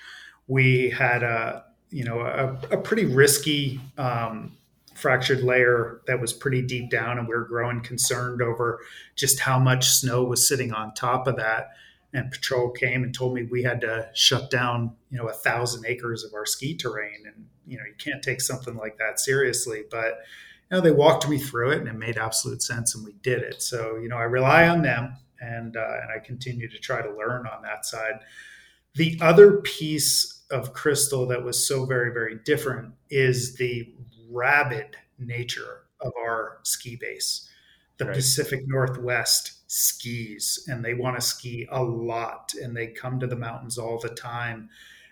[0.47, 4.55] we had a you know a, a pretty risky um,
[4.93, 8.79] fractured layer that was pretty deep down, and we were growing concerned over
[9.15, 11.71] just how much snow was sitting on top of that.
[12.13, 15.85] And patrol came and told me we had to shut down, you know, a thousand
[15.85, 19.83] acres of our ski terrain, and you know you can't take something like that seriously.
[19.91, 20.17] But
[20.71, 23.43] you know they walked me through it, and it made absolute sense, and we did
[23.43, 23.61] it.
[23.61, 27.15] So you know I rely on them, and uh, and I continue to try to
[27.15, 28.21] learn on that side.
[28.95, 33.93] The other piece of Crystal that was so very, very different is the
[34.29, 37.48] rabid nature of our ski base.
[37.99, 38.15] The right.
[38.15, 43.35] Pacific Northwest skis and they want to ski a lot and they come to the
[43.35, 44.69] mountains all the time.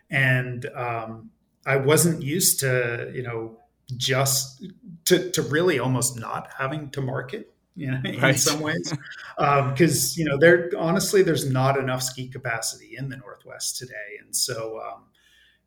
[0.10, 1.30] And um,
[1.66, 3.60] I wasn't used to, you know,
[3.96, 4.66] just
[5.06, 8.92] to, to really almost not having to market you know, in some ways,
[9.38, 14.18] because um, you know, there honestly, there's not enough ski capacity in the Northwest today,
[14.20, 15.04] and so um,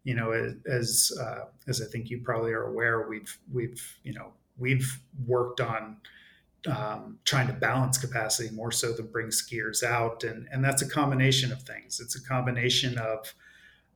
[0.02, 0.32] you know,
[0.66, 5.60] as uh, as I think you probably are aware, we've we've you know we've worked
[5.60, 5.98] on
[6.66, 10.88] um, trying to balance capacity more so than bring skiers out, and and that's a
[10.88, 12.00] combination of things.
[12.00, 13.34] It's a combination of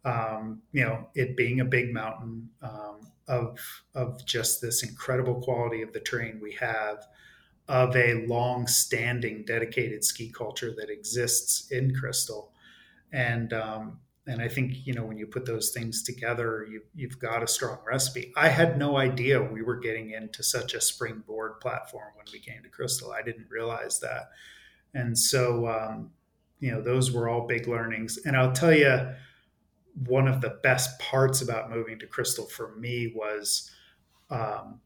[0.05, 3.59] um, you know it being a big mountain, um, of
[3.95, 7.07] of just this incredible quality of the terrain we have,
[7.69, 12.53] of a long-standing dedicated ski culture that exists in Crystal,
[13.13, 17.19] and um, and I think you know when you put those things together, you, you've
[17.19, 18.33] got a strong recipe.
[18.37, 22.63] I had no idea we were getting into such a springboard platform when we came
[22.63, 23.13] to Crystal.
[23.13, 24.31] I didn't realize that,
[24.95, 26.11] and so um,
[26.61, 28.19] you know those were all big learnings.
[28.25, 29.11] And I'll tell you,
[30.07, 33.71] one of the best parts about moving to Crystal for me was
[34.31, 34.81] um,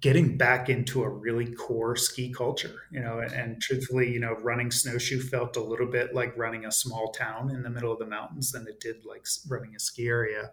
[0.00, 4.70] getting back into a really core ski culture, you know, and, truthfully, you know, running
[4.70, 8.06] snowshoe felt a little bit like running a small town in the middle of the
[8.06, 10.50] mountains than it did like running a ski area.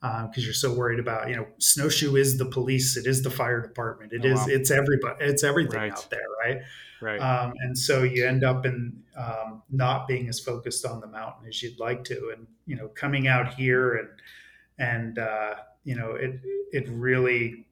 [0.00, 3.30] Because um, you're so worried about, you know, snowshoe is the police, it is the
[3.30, 4.46] fire department, it oh, is, wow.
[4.48, 5.92] it's everybody, it's everything right.
[5.92, 6.58] out there, right?
[7.00, 7.18] Right.
[7.20, 11.46] Um, and so you end up in um, not being as focused on the mountain
[11.46, 14.08] as you'd like to, and you know, coming out here and
[14.78, 16.40] and uh, you know, it
[16.72, 17.66] it really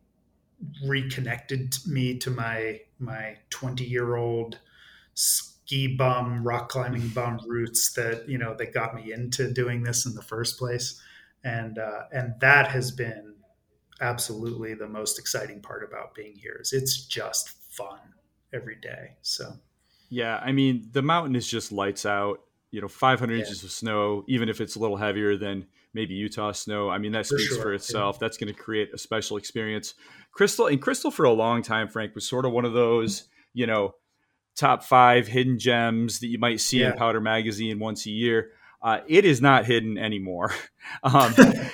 [0.87, 4.59] reconnected me to my my 20 year old
[5.15, 10.07] ski bum rock climbing bum roots that you know that got me into doing this
[10.07, 11.01] in the first place.
[11.45, 13.35] And uh, and that has been
[14.01, 18.01] absolutely the most exciting part about being here is it's just fun
[18.53, 19.17] every day.
[19.23, 19.55] So
[20.09, 22.41] yeah i mean the mountain is just lights out.
[22.71, 23.41] You know 500 yeah.
[23.41, 27.13] inches of snow even if it's a little heavier than maybe utah snow i mean
[27.13, 27.63] that speaks for, sure.
[27.63, 28.19] for itself yeah.
[28.21, 29.95] that's going to create a special experience
[30.33, 33.67] Crystal and Crystal for a long time, Frank, was sort of one of those, you
[33.67, 33.95] know,
[34.57, 36.93] top five hidden gems that you might see yeah.
[36.93, 38.51] in Powder Magazine once a year.
[38.83, 40.53] Uh, it is not hidden anymore.
[41.05, 41.33] Um,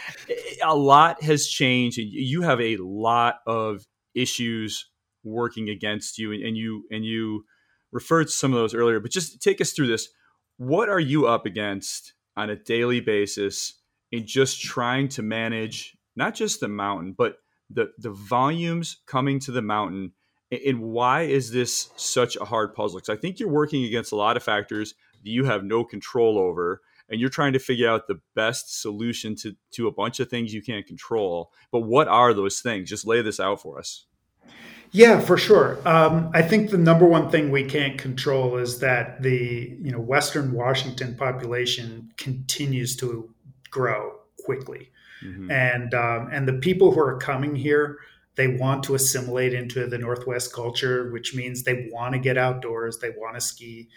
[0.63, 4.91] a lot has changed, and you have a lot of issues
[5.25, 7.47] working against you, and, and you and you
[7.91, 9.01] referred to some of those earlier.
[9.01, 10.11] But just take us through this.
[10.59, 13.78] What are you up against on a daily basis
[14.13, 17.37] in just trying to manage not just the mountain, but
[17.71, 20.13] the the volumes coming to the mountain
[20.51, 22.99] and why is this such a hard puzzle?
[22.99, 26.39] Because i think you're working against a lot of factors that you have no control
[26.39, 30.29] over and you're trying to figure out the best solution to to a bunch of
[30.29, 31.51] things you can't control.
[31.73, 32.89] But what are those things?
[32.89, 34.07] Just lay this out for us.
[34.91, 35.79] Yeah for sure.
[35.87, 40.01] Um, i think the number one thing we can't control is that the you know
[40.01, 43.35] western washington population continues to
[43.79, 44.01] grow
[44.45, 44.91] quickly
[45.23, 45.51] Mm-hmm.
[45.51, 47.99] And um, and the people who are coming here,
[48.37, 52.99] they want to assimilate into the Northwest culture, which means they want to get outdoors,
[52.99, 53.89] they want to ski.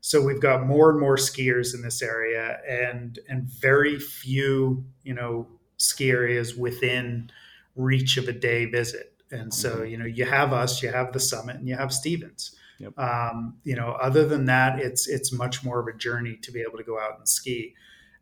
[0.00, 5.14] So we've got more and more skiers in this area, and and very few, you
[5.14, 7.30] know, ski areas within
[7.74, 9.12] reach of a day visit.
[9.30, 9.86] And so, mm-hmm.
[9.86, 12.54] you know, you have us, you have the summit, and you have Stevens.
[12.78, 12.98] Yep.
[12.98, 16.60] Um, you know, other than that, it's it's much more of a journey to be
[16.60, 17.74] able to go out and ski.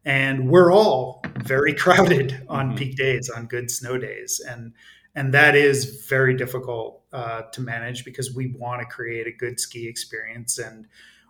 [0.05, 2.77] And we're all very crowded on mm-hmm.
[2.77, 4.73] peak days, on good snow days, and
[5.15, 9.61] and that is very difficult uh, to manage because we want to create a good
[9.61, 10.59] ski experience.
[10.59, 10.89] And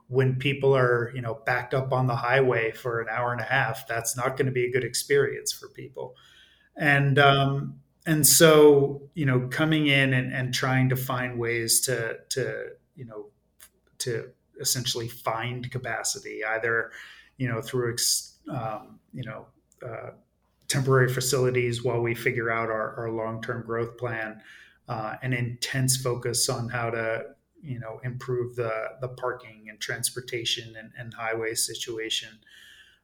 [0.08, 3.44] when people are you know backed up on the highway for an hour and a
[3.44, 6.16] half, that's not going to be a good experience for people.
[6.76, 12.18] And um, and so you know coming in and, and trying to find ways to
[12.30, 13.26] to you know
[13.98, 16.90] to essentially find capacity either
[17.37, 17.92] you know through
[18.50, 19.46] um, you know
[19.87, 20.11] uh,
[20.68, 24.40] temporary facilities while we figure out our, our long-term growth plan
[24.88, 27.24] uh, an intense focus on how to
[27.62, 32.30] you know improve the the parking and transportation and, and highway situation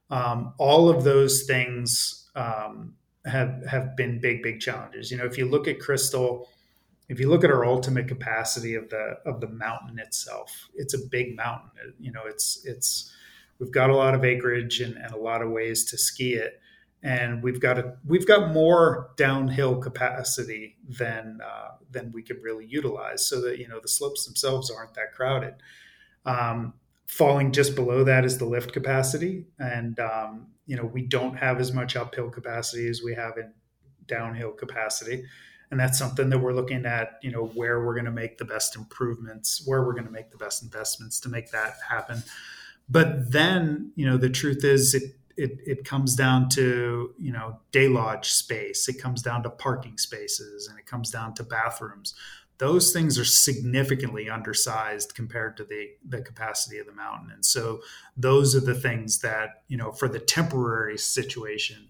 [0.09, 5.37] um, all of those things um, have have been big big challenges you know if
[5.37, 6.47] you look at crystal
[7.11, 11.07] if you look at our ultimate capacity of the of the mountain itself, it's a
[11.09, 11.93] big mountain.
[11.99, 13.13] You know, it's it's
[13.61, 16.59] we've got a lot of acreage and, and a lot of ways to ski it,
[17.03, 22.65] and we've got a we've got more downhill capacity than uh, than we could really
[22.65, 23.25] utilize.
[23.25, 25.53] So that you know the slopes themselves aren't that crowded.
[26.25, 26.73] Um,
[27.05, 31.59] falling just below that is the lift capacity, and um, you know we don't have
[31.59, 33.53] as much uphill capacity as we have in
[34.07, 35.23] downhill capacity
[35.69, 38.43] and that's something that we're looking at you know where we're going to make the
[38.43, 42.21] best improvements where we're going to make the best investments to make that happen
[42.89, 47.59] but then you know the truth is it it, it comes down to you know
[47.71, 48.87] day lodge space.
[48.87, 52.13] It comes down to parking spaces and it comes down to bathrooms.
[52.57, 57.31] Those things are significantly undersized compared to the the capacity of the mountain.
[57.31, 57.81] And so
[58.15, 61.89] those are the things that you know for the temporary situation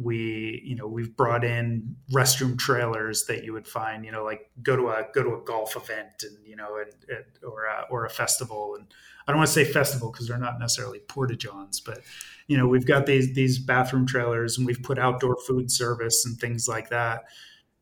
[0.00, 4.50] we you know we've brought in restroom trailers that you would find you know like
[4.62, 7.86] go to a go to a golf event and you know and, and or a,
[7.90, 8.76] or a festival.
[8.76, 8.86] And
[9.26, 12.00] I don't want to say festival because they're not necessarily porta johns but
[12.46, 16.38] you know we've got these these bathroom trailers and we've put outdoor food service and
[16.38, 17.24] things like that.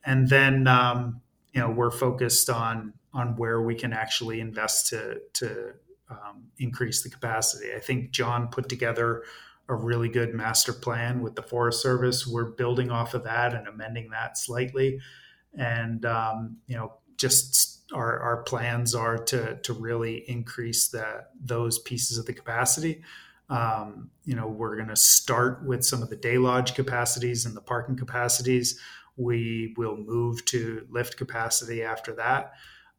[0.04, 1.20] And then um,
[1.52, 5.74] you know we're focused on on where we can actually invest to to
[6.10, 7.68] um, increase the capacity.
[7.74, 9.22] I think John put together
[9.68, 12.26] a really good master plan with the Forest Service.
[12.26, 15.00] We're building off of that and amending that slightly,
[15.54, 21.78] and um, you know, just our, our plans are to to really increase that those
[21.78, 23.02] pieces of the capacity.
[23.50, 27.56] Um, you know, we're going to start with some of the day lodge capacities and
[27.56, 28.78] the parking capacities.
[29.16, 32.52] We will move to lift capacity after that.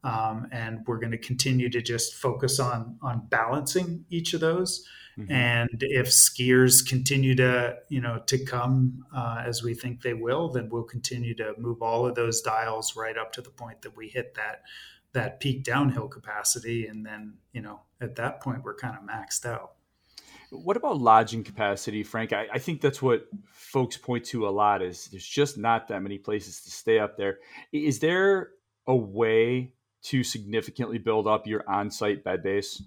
[0.03, 4.87] Um, and we're going to continue to just focus on on balancing each of those
[5.19, 5.31] Mm-hmm.
[5.31, 10.49] And if skiers continue to, you know, to come uh, as we think they will,
[10.49, 13.97] then we'll continue to move all of those dials right up to the point that
[13.97, 14.61] we hit that
[15.11, 19.43] that peak downhill capacity, and then, you know, at that point we're kind of maxed
[19.43, 19.71] out.
[20.51, 22.31] What about lodging capacity, Frank?
[22.31, 24.83] I, I, think that's what folks point to a lot.
[24.83, 27.39] Is there's just not that many places to stay up there.
[27.71, 28.51] Is there
[28.85, 32.81] a way to significantly build up your on-site bed base?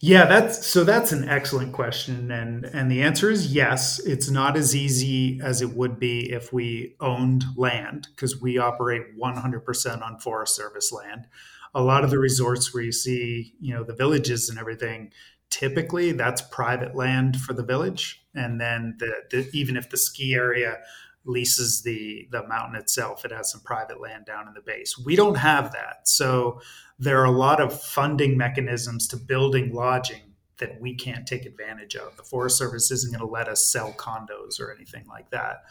[0.00, 3.98] Yeah, that's so that's an excellent question and and the answer is yes.
[3.98, 9.18] It's not as easy as it would be if we owned land because we operate
[9.18, 11.26] 100% on Forest Service land.
[11.74, 15.10] A lot of the resorts where you see, you know, the villages and everything,
[15.50, 20.34] typically that's private land for the village and then the, the even if the ski
[20.34, 20.78] area
[21.24, 24.98] leases the the mountain itself, it has some private land down in the base.
[24.98, 26.08] We don't have that.
[26.08, 26.60] So
[26.98, 31.94] there are a lot of funding mechanisms to building lodging that we can't take advantage
[31.94, 32.16] of.
[32.16, 35.62] The Forest Service isn't going to let us sell condos or anything like that.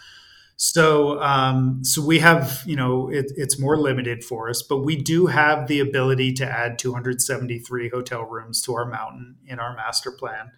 [0.56, 4.96] So, um, so we have, you know, it, it's more limited for us, but we
[4.96, 10.12] do have the ability to add 273 hotel rooms to our mountain in our master
[10.12, 10.52] plan.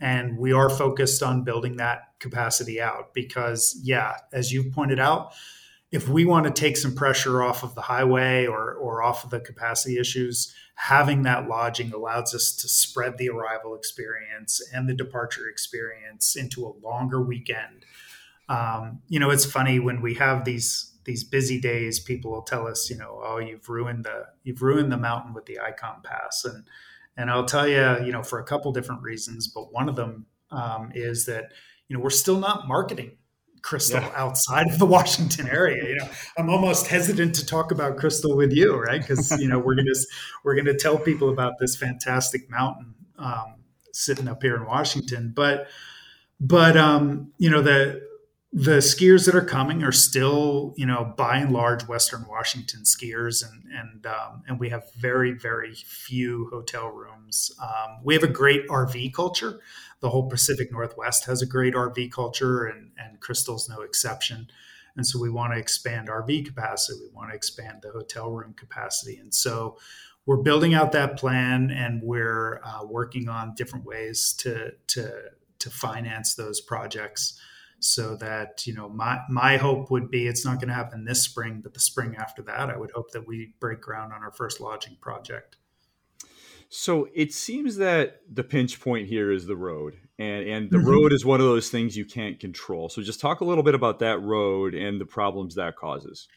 [0.00, 5.32] And we are focused on building that capacity out because, yeah, as you've pointed out,
[5.90, 9.30] if we want to take some pressure off of the highway or, or off of
[9.30, 14.94] the capacity issues, having that lodging allows us to spread the arrival experience and the
[14.94, 17.84] departure experience into a longer weekend.
[18.48, 22.66] Um, you know, it's funny when we have these these busy days, people will tell
[22.66, 26.44] us, you know, oh, you've ruined the you've ruined the mountain with the Ikon Pass,
[26.44, 26.64] and
[27.18, 30.26] and I'll tell you, you know, for a couple different reasons, but one of them
[30.50, 31.52] um, is that
[31.88, 33.18] you know we're still not marketing
[33.60, 34.12] crystal yeah.
[34.14, 35.84] outside of the Washington area.
[35.88, 36.08] You know,
[36.38, 39.00] I'm almost hesitant to talk about crystal with you, right?
[39.00, 39.90] Because you know we're gonna
[40.44, 43.56] we're gonna tell people about this fantastic mountain um,
[43.92, 45.32] sitting up here in Washington.
[45.34, 45.66] But
[46.40, 48.07] but um, you know the
[48.52, 53.44] the skiers that are coming are still, you know, by and large Western Washington skiers,
[53.46, 57.50] and and um, and we have very very few hotel rooms.
[57.62, 59.60] Um, we have a great RV culture.
[60.00, 64.48] The whole Pacific Northwest has a great RV culture, and and Crystal's no exception.
[64.96, 67.00] And so we want to expand RV capacity.
[67.00, 69.76] We want to expand the hotel room capacity, and so
[70.24, 75.12] we're building out that plan, and we're uh, working on different ways to to
[75.58, 77.38] to finance those projects
[77.80, 81.22] so that you know my my hope would be it's not going to happen this
[81.22, 84.32] spring but the spring after that i would hope that we break ground on our
[84.32, 85.56] first lodging project.
[86.70, 90.88] So it seems that the pinch point here is the road and and the mm-hmm.
[90.88, 92.88] road is one of those things you can't control.
[92.88, 96.28] So just talk a little bit about that road and the problems that causes.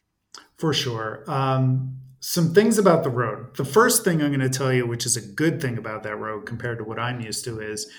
[0.57, 1.25] For sure.
[1.27, 3.57] Um, some things about the road.
[3.57, 6.15] The first thing i'm going to tell you which is a good thing about that
[6.15, 7.91] road compared to what i'm used to is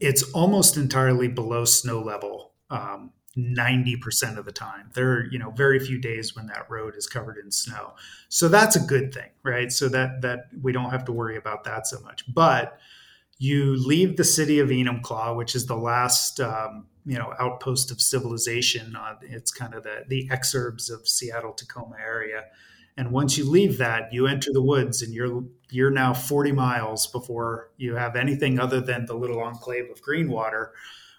[0.00, 4.90] it's almost entirely below snow level um, 90% of the time.
[4.94, 7.92] There are, you know, very few days when that road is covered in snow.
[8.28, 9.70] So that's a good thing, right?
[9.70, 12.24] So that that we don't have to worry about that so much.
[12.32, 12.78] But
[13.38, 18.00] you leave the city of Enumclaw, which is the last um, you know outpost of
[18.00, 18.96] civilization.
[18.96, 22.44] Uh, it's kind of the the exurbs of Seattle Tacoma area.
[22.98, 27.06] And once you leave that, you enter the woods, and you're you're now 40 miles
[27.06, 30.70] before you have anything other than the little enclave of Greenwater,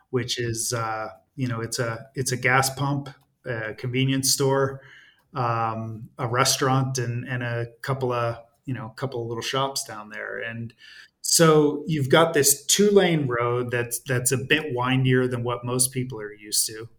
[0.10, 3.10] which is uh, you know it's a it's a gas pump,
[3.46, 4.82] a convenience store,
[5.34, 9.86] um, a restaurant, and and a couple of you know a couple of little shops
[9.86, 10.74] down there, and
[11.22, 15.94] so you've got this two lane road that's that's a bit windier than what most
[15.94, 16.90] people are used to.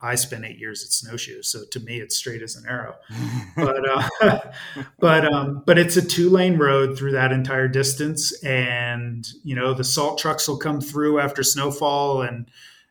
[0.00, 2.94] I spent eight years at snowshoes, so to me it's straight as an arrow.
[3.56, 4.40] but uh,
[5.00, 9.74] but um, but it's a two lane road through that entire distance, and you know
[9.74, 12.48] the salt trucks will come through after snowfall, and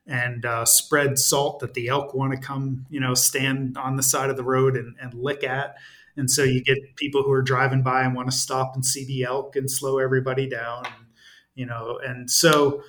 [0.08, 4.04] and uh, spread salt that the elk want to come, you know, stand on the
[4.04, 5.76] side of the road and, and lick at.
[6.16, 9.06] And so you get people who are driving by and want to stop and see
[9.06, 11.06] the elk and slow everybody down, and,
[11.54, 12.00] you know.
[12.04, 12.82] And so,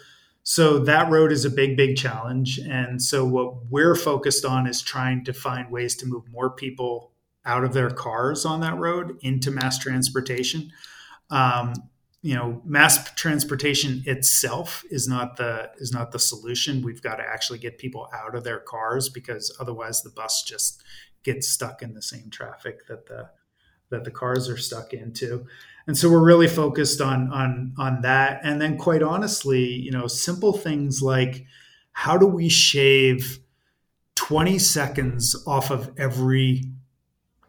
[0.45, 2.59] so that road is a big, big challenge.
[2.59, 7.13] And so what we're focused on is trying to find ways to move more people
[7.45, 10.71] out of their cars on that road into mass transportation.
[11.31, 11.75] Um,
[12.23, 16.83] you know mass transportation itself is not the is not the solution.
[16.83, 20.83] We've got to actually get people out of their cars because otherwise the bus just
[21.23, 23.31] gets stuck in the same traffic that the
[23.91, 25.47] that the cars are stuck into.
[25.87, 28.41] And so we're really focused on on on that.
[28.43, 31.47] And then quite honestly you know simple things like
[31.93, 33.39] how do we shave
[34.17, 36.65] 20 seconds off of every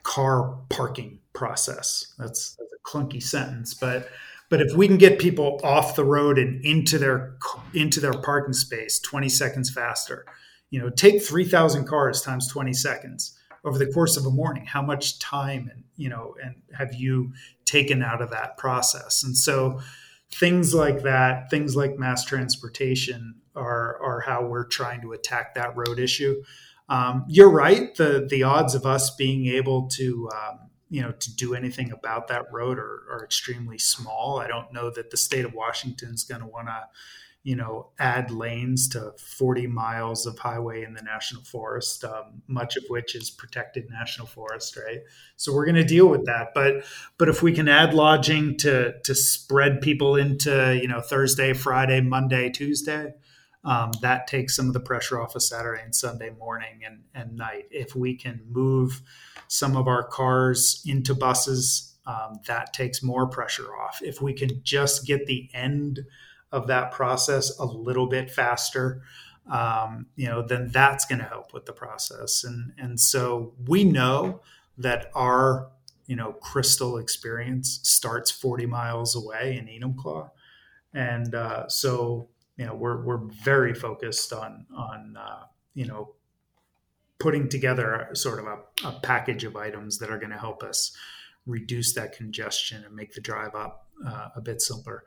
[0.04, 2.14] car parking process?
[2.18, 4.10] That's, that's a clunky sentence but
[4.50, 7.38] but if we can get people off the road and into their
[7.74, 10.26] into their parking space 20 seconds faster,
[10.72, 14.66] you know, take 3,000 cars times 20 seconds over the course of a morning.
[14.66, 17.34] How much time and you know and have you
[17.66, 19.24] taken out of that process?
[19.24, 19.80] And so
[20.32, 25.76] things like that, things like mass transportation are are how we're trying to attack that
[25.76, 26.42] road issue.
[26.88, 27.94] Um, you're right.
[27.96, 32.28] The the odds of us being able to um, you know to do anything about
[32.28, 34.40] that road are, are extremely small.
[34.40, 36.84] I don't know that the state of Washington is going to want to
[37.44, 42.76] you know add lanes to 40 miles of highway in the national forest um, much
[42.76, 45.00] of which is protected national forest right?
[45.38, 46.50] So we're going to deal with that.
[46.54, 46.84] But
[47.18, 52.02] but if we can add lodging to to spread people into you know thursday friday
[52.02, 53.14] monday tuesday
[53.64, 57.36] um, that takes some of the pressure off of saturday and sunday morning and and
[57.36, 57.66] night.
[57.72, 59.02] If we can move
[59.50, 61.96] some of our cars into buses.
[62.06, 64.00] Um, that takes more pressure off.
[64.02, 66.06] If we can just get the end
[66.52, 69.04] of that process a little bit faster,
[69.52, 72.44] um, you know, then that's going to help with the process.
[72.44, 74.42] And and so we know
[74.78, 75.70] that our
[76.06, 80.30] you know crystal experience starts 40 miles away in Enumclaw,
[80.94, 85.44] and uh, so you know we're we're very focused on on uh,
[85.74, 86.14] you know
[87.20, 90.96] putting together sort of a, a package of items that are going to help us
[91.46, 95.04] reduce that congestion and make the drive up uh, a bit simpler.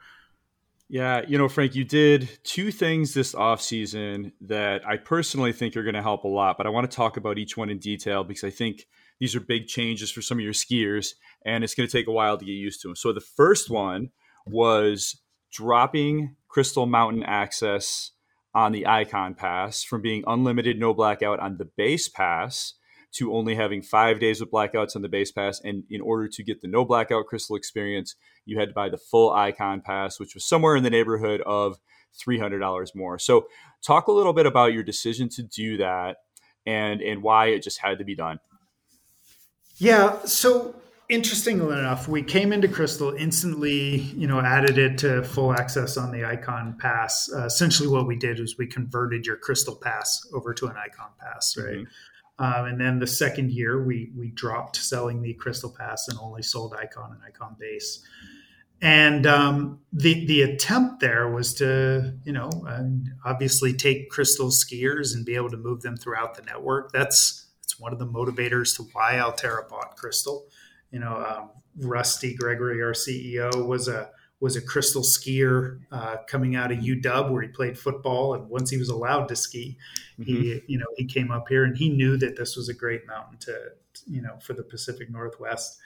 [0.89, 5.75] Yeah, you know, Frank, you did two things this off season that I personally think
[5.75, 7.79] are going to help a lot, but I want to talk about each one in
[7.79, 8.87] detail because I think
[9.19, 11.15] these are big changes for some of your skiers
[11.47, 12.97] and it's going to take a while to get used to them.
[12.97, 14.11] So the first one
[14.45, 15.17] was
[15.51, 18.11] dropping Crystal Mountain access
[18.55, 22.75] on the Ikon Pass from being unlimited no blackout on the base pass
[23.13, 25.61] to only having five days of blackouts on the base pass.
[25.63, 28.15] And in order to get the no blackout crystal experience,
[28.47, 31.79] you had to buy the full Ikon pass, which was somewhere in the neighborhood of
[32.27, 33.19] $300 more.
[33.19, 33.47] So,
[33.85, 36.19] talk a little bit about your decision to do that
[36.67, 38.39] and, and why it just had to be done.
[39.77, 40.19] Yeah.
[40.25, 40.75] So,
[41.13, 46.11] interestingly enough, we came into Crystal instantly, you know, added it to full access on
[46.11, 47.31] the Ikon Pass.
[47.33, 51.11] Uh, essentially, what we did was we converted your Crystal Pass over to an Ikon
[51.21, 51.77] Pass, right?
[51.77, 52.45] Mm-hmm.
[52.45, 56.43] Um, and then the second year, we we dropped selling the Crystal Pass and only
[56.43, 58.03] sold Ikon and Ikon Base.
[58.81, 62.83] And um, the the attempt there was to, you know, uh,
[63.25, 66.91] obviously take Crystal skiers and be able to move them throughout the network.
[66.91, 70.49] That's that's one of the motivators to why Alterra bought Crystal
[70.93, 76.57] you know, um, Rusty Gregory, our CEO, was a was a crystal skier uh, coming
[76.57, 79.79] out of UW where he played football, and once he was allowed to ski,
[80.19, 80.25] mm-hmm.
[80.25, 83.07] he you know he came up here and he knew that this was a great
[83.07, 83.71] mountain to
[84.07, 85.79] you know for the Pacific Northwest,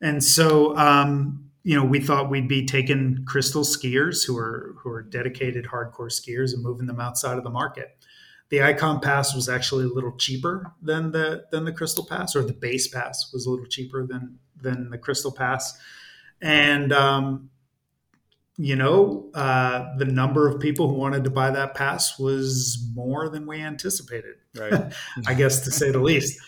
[0.00, 4.90] and so um, you know we thought we'd be taking crystal skiers who are who
[4.90, 7.95] are dedicated hardcore skiers and moving them outside of the market
[8.48, 12.42] the Ikon Pass was actually a little cheaper than the than the Crystal Pass, or
[12.42, 15.76] the base pass was a little cheaper than than the Crystal Pass,
[16.40, 17.50] and um,
[18.56, 23.28] you know uh, the number of people who wanted to buy that pass was more
[23.28, 24.92] than we anticipated, right?
[25.26, 26.38] I guess to say the least.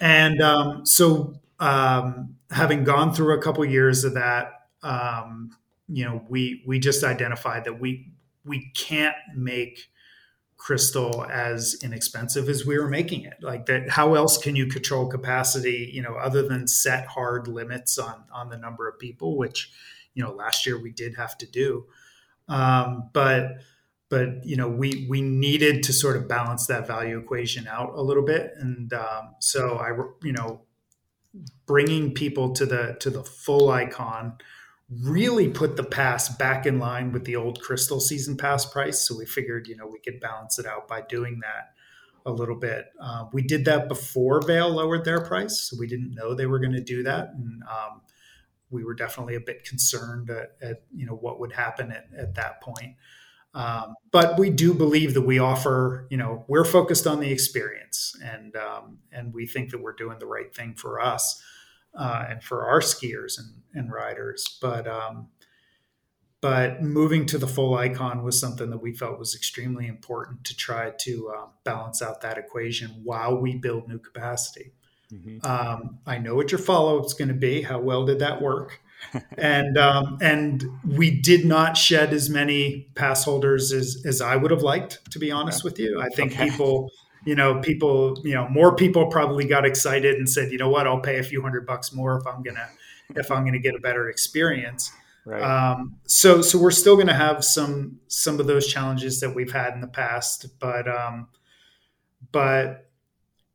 [0.00, 4.52] And um, so, um, having gone through a couple years of that,
[4.82, 5.50] um,
[5.88, 8.12] you know, we we just identified that we
[8.44, 9.88] we can't make
[10.58, 13.34] crystal as inexpensive as we were making it.
[13.40, 17.96] Like that how else can you control capacity you know other than set hard limits
[17.96, 19.70] on on the number of people which
[20.14, 21.86] you know last year we did have to do.
[22.48, 23.58] Um, but
[24.08, 28.02] but you know we we needed to sort of balance that value equation out a
[28.02, 28.52] little bit.
[28.58, 29.90] And um, so i
[30.26, 30.62] you know
[31.66, 34.40] bringing people to the to the full Ikon
[34.90, 39.06] really put the pass back in line with the old crystal season pass price.
[39.06, 41.74] So we figured, you know, we could balance it out by doing that
[42.24, 42.86] a little bit.
[43.00, 46.58] Uh, we did that before Vail lowered their price, so we didn't know they were
[46.58, 48.02] going to do that, and um,
[48.70, 52.34] we were definitely a bit concerned at, at you know what would happen at, at
[52.34, 52.96] that point.
[53.54, 58.14] Um, but we do believe that we offer, you know, we're focused on the experience,
[58.22, 61.42] and um, and we think that we're doing the right thing for us
[61.94, 64.58] uh, and for our skiers and, and riders.
[64.60, 65.28] But um,
[66.40, 70.56] but moving to the full Ikon was something that we felt was extremely important to
[70.56, 74.72] try to uh, balance out that equation while we build new capacity.
[75.12, 75.44] Mm-hmm.
[75.44, 77.62] Um, I know what your follow up is going to be.
[77.62, 78.80] How well did that work?
[79.38, 84.50] and um, and we did not shed as many pass holders as as I would
[84.50, 86.00] have liked, to be honest with you.
[86.00, 86.50] I think okay.
[86.50, 86.90] people
[87.28, 90.86] you know, people, you know, more people probably got excited and said, you know what,
[90.86, 92.70] I'll pay a few hundred bucks more if I'm gonna
[93.16, 94.90] if I'm gonna get a better experience.
[95.26, 95.42] Right.
[95.42, 99.74] Um, so so we're still gonna have some some of those challenges that we've had
[99.74, 101.28] in the past, but um,
[102.32, 102.88] but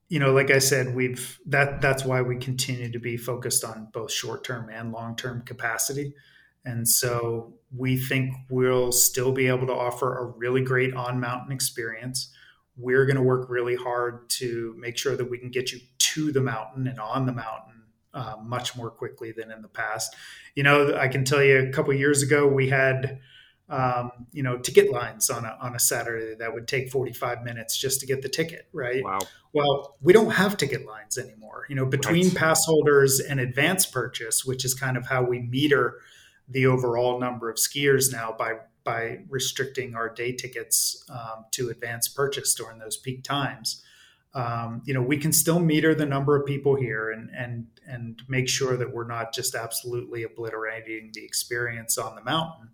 [0.08, 3.88] you know, like I said, we've that that's why we continue to be focused on
[3.92, 6.14] both short term and long term capacity.
[6.64, 11.52] And so we think we'll still be able to offer a really great on mountain
[11.52, 12.30] experience
[12.78, 16.32] we're going to work really hard to make sure that we can get you to
[16.32, 20.16] the mountain and on the mountain uh, much more quickly than in the past.
[20.56, 23.20] You know, I can tell you a couple years ago we had
[23.70, 27.78] um, you know ticket lines on a on a Saturday that would take 45 minutes
[27.78, 29.04] just to get the ticket, right?
[29.04, 29.20] Wow.
[29.54, 31.66] Well, we don't have ticket lines anymore.
[31.70, 32.36] You know, between right.
[32.36, 36.00] pass holders and advance purchase, which is kind of how we meter
[36.48, 42.08] the overall number of skiers now by by restricting our day tickets um, to advance
[42.08, 43.82] purchase during those peak times.
[44.34, 48.22] Um, you know, we can still meter the number of people here and and and
[48.28, 52.70] make sure that we're not just absolutely obliterating the experience on the mountain.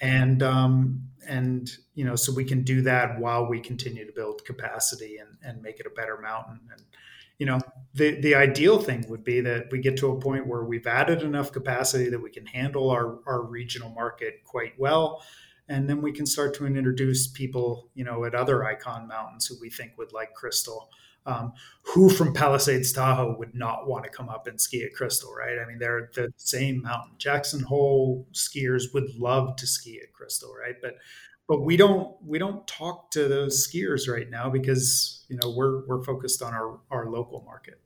[0.00, 4.44] And um, and you know, so we can do that while we continue to build
[4.44, 6.60] capacity and and make it a better mountain.
[6.72, 6.82] And
[7.38, 7.60] you know,
[7.94, 11.22] the the ideal thing would be that we get to a point where we've added
[11.22, 15.22] enough capacity that we can handle our our regional market quite well.
[15.70, 19.56] And then we can start to introduce people you know at other Ikon mountains who
[19.60, 20.90] we think would like crystal
[21.26, 25.34] um, who from palisades tahoe would not want to come up and ski at crystal
[25.34, 25.58] right?
[25.62, 27.16] I mean they're the same mountain.
[27.18, 30.76] Jackson hole skiers would love to ski at crystal right?
[30.80, 30.94] But
[31.48, 35.86] but we don't we don't talk to those skiers right now because you know we're
[35.86, 37.80] we're focused on our our local market.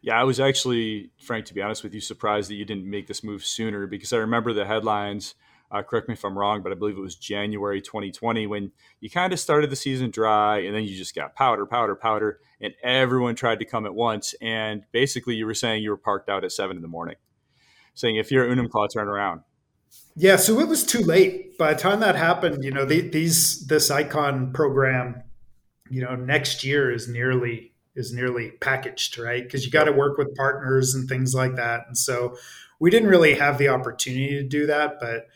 [0.00, 3.08] Yeah, I was actually, Frank, to be honest with you, surprised that you didn't make
[3.08, 5.34] this move sooner because I remember the headlines
[5.70, 9.10] Uh, correct me if I'm wrong, but I believe it was January 2020 when you
[9.10, 12.72] kind of started the season dry and then you just got powder, powder, powder, and
[12.82, 14.34] everyone tried to come at once.
[14.40, 17.16] And basically, you were saying you were parked out at seven in the morning,
[17.94, 19.42] saying if you're Enumclaw, turn around.
[20.16, 21.56] Yeah, so it was too late.
[21.58, 25.22] By the time that happened, you know, the, these this Ikon program,
[25.90, 29.42] you know, next year is nearly is nearly packaged, right?
[29.42, 31.84] Because you got to work with partners and things like that.
[31.88, 32.36] And so
[32.78, 35.26] we didn't really have the opportunity to do that, but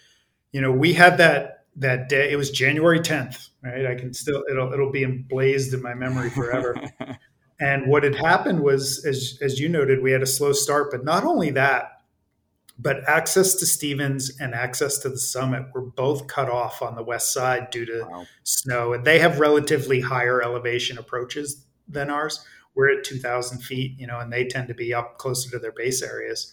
[0.53, 2.31] you know, we had that that day.
[2.31, 3.87] It was January 10th, right?
[3.87, 6.77] I can still it'll it'll be emblazed in my memory forever.
[7.61, 11.05] and what had happened was, as as you noted, we had a slow start, but
[11.05, 12.02] not only that,
[12.83, 17.03] but access to Stevens and access to the summit were both cut off on the
[17.03, 18.27] west side due to wow.
[18.43, 22.45] snow, and they have relatively higher elevation approaches than ours.
[22.75, 25.73] We're at 2,000 feet, you know, and they tend to be up closer to their
[25.73, 26.53] base areas.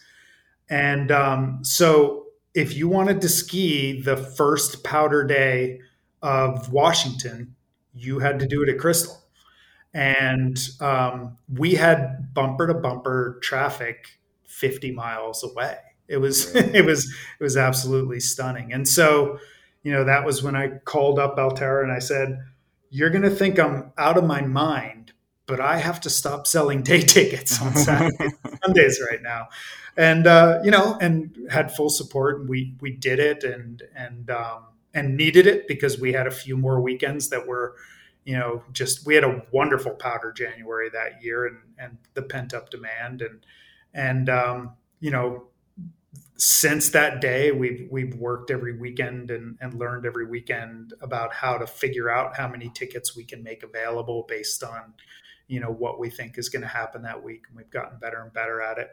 [0.68, 5.80] And um, so if you wanted to ski the first powder day
[6.22, 7.56] of Washington,
[7.92, 9.16] you had to do it at Crystal.
[9.92, 15.78] And um, we had bumper to bumper traffic 50 miles away.
[16.10, 17.06] It was it was
[17.38, 18.72] it was absolutely stunning.
[18.72, 19.38] And so,
[19.82, 22.38] you know, that was when I called up Alterra and I said,
[22.90, 25.12] "You're going to think I'm out of my mind,
[25.46, 28.32] but I have to stop selling day tickets on Saturdays,
[28.64, 29.48] Sundays right now."
[29.96, 32.40] and uh, you know, and had full support.
[32.40, 36.30] And we we did it, and and um, and needed it because we had a
[36.30, 37.76] few more weekends that were,
[38.24, 42.54] you know, just we had a wonderful powder January that year, and and the pent
[42.54, 43.44] up demand, and
[43.92, 45.44] and um, you know,
[46.40, 51.58] since that day we've we've worked every weekend and, and learned every weekend about how
[51.58, 54.94] to figure out how many tickets we can make available based on
[55.48, 58.22] you know what we think is going to happen that week and we've gotten better
[58.22, 58.90] and better at it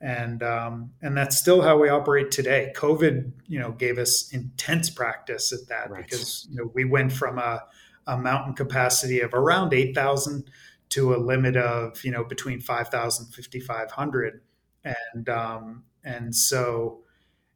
[0.00, 2.72] and um, and that's still how we operate today.
[2.76, 6.04] COVID, you know, gave us intense practice at that right.
[6.04, 7.64] because you know we went from a,
[8.06, 10.50] a mountain capacity of around eight thousand
[10.90, 14.40] to a limit of you know between 5,000 5,500,
[14.84, 17.00] and um, and so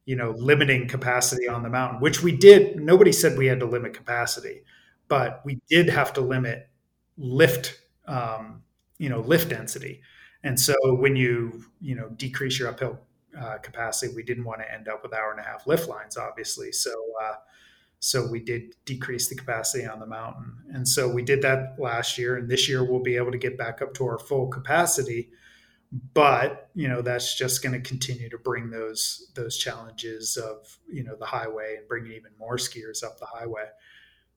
[0.06, 2.76] you know limiting capacity on the mountain, which we did.
[2.80, 4.62] Nobody said we had to limit capacity,
[5.08, 6.68] but we did have to limit
[7.18, 8.62] lift, um,
[8.98, 10.00] you know, lift density
[10.42, 12.98] and so when you you know decrease your uphill
[13.38, 16.16] uh, capacity, we didn't want to end up with hour and a half lift lines,
[16.16, 16.72] obviously.
[16.72, 16.90] So
[17.22, 17.34] uh,
[18.00, 22.18] so we did decrease the capacity on the mountain, and so we did that last
[22.18, 22.36] year.
[22.36, 25.30] And this year we'll be able to get back up to our full capacity.
[25.92, 31.02] But you know that's just going to continue to bring those those challenges of you
[31.02, 33.64] know the highway and bringing even more skiers up the highway.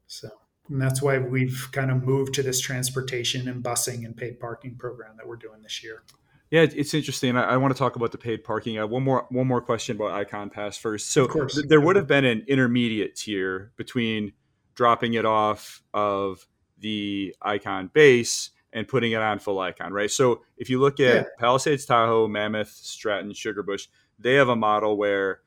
[0.08, 0.30] So
[0.70, 4.76] and that's why we've kind of moved to this transportation and busing and paid parking
[4.76, 6.04] program that we're doing this year.
[6.50, 7.36] Yeah, it's interesting.
[7.36, 8.78] I, I want to talk about the paid parking.
[8.78, 11.12] Uh, one more one more question about Ikon Pass first.
[11.12, 14.34] So th- there would have been an intermediate tier between
[14.76, 16.48] dropping it off of
[16.78, 20.12] the Ikon base and putting it on full Ikon, right?
[20.12, 21.24] So if you look at yeah.
[21.40, 23.88] Palisades, Tahoe, Mammoth, Stratton, Sugarbush,
[24.20, 25.42] they have a model where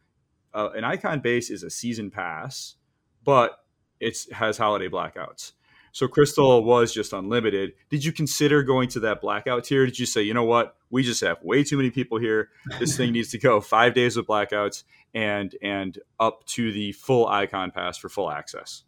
[0.54, 2.76] uh, an Ikon base is a season pass,
[3.24, 3.64] but
[4.00, 5.52] it has holiday blackouts.
[5.92, 7.72] So Crystal was just unlimited.
[7.88, 9.86] Did you consider going to that blackout tier?
[9.86, 12.50] Did you say, you know what, we just have way too many people here.
[12.78, 17.26] This thing needs to go five days with blackouts and and up to the full
[17.26, 18.82] Ikon pass for full access?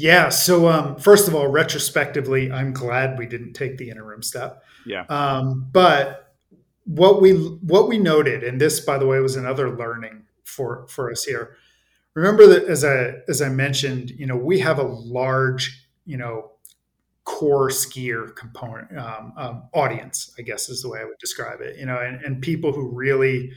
[0.00, 0.28] Yeah.
[0.30, 4.62] So um, first of all, retrospectively, I'm glad we didn't take the interim step.
[4.86, 5.04] Yeah.
[5.08, 6.34] Um, but
[6.84, 11.10] what we what we noted, and this, by the way, was another learning for for
[11.10, 11.56] us here
[12.14, 16.52] remember that as I as I mentioned, you know, we have a large, you know,
[17.24, 21.78] core skier component um, um, audience, I guess is the way I would describe it.
[21.78, 23.52] You know, and, and people who really,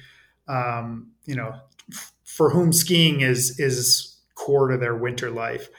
[0.47, 1.53] um, you know,
[1.91, 5.69] f- for whom skiing is is core to their winter life.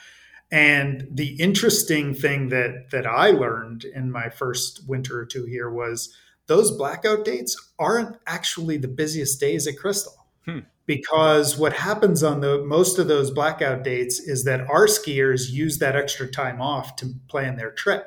[0.55, 5.69] And the interesting thing that that I learned in my first winter or two here
[5.69, 6.15] was
[6.47, 10.15] those blackout dates aren't actually the busiest days at Crystal.
[10.45, 10.61] Hmm.
[10.87, 15.79] Because what happens on the most of those blackout dates is that our skiers use
[15.79, 18.07] that extra time off to plan their trip.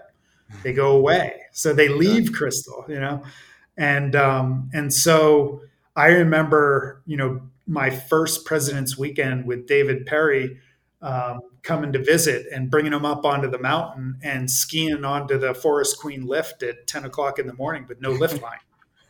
[0.64, 3.24] They go away, so they leave Crystal, you know,
[3.76, 5.64] and um, and so
[5.98, 10.62] I remember, you know, my first President's Weekend with David Perry
[11.02, 15.54] um, coming to visit and bringing them up onto the mountain and skiing onto the
[15.54, 18.60] Forest Queen lift at ten o'clock in the morning with no lift line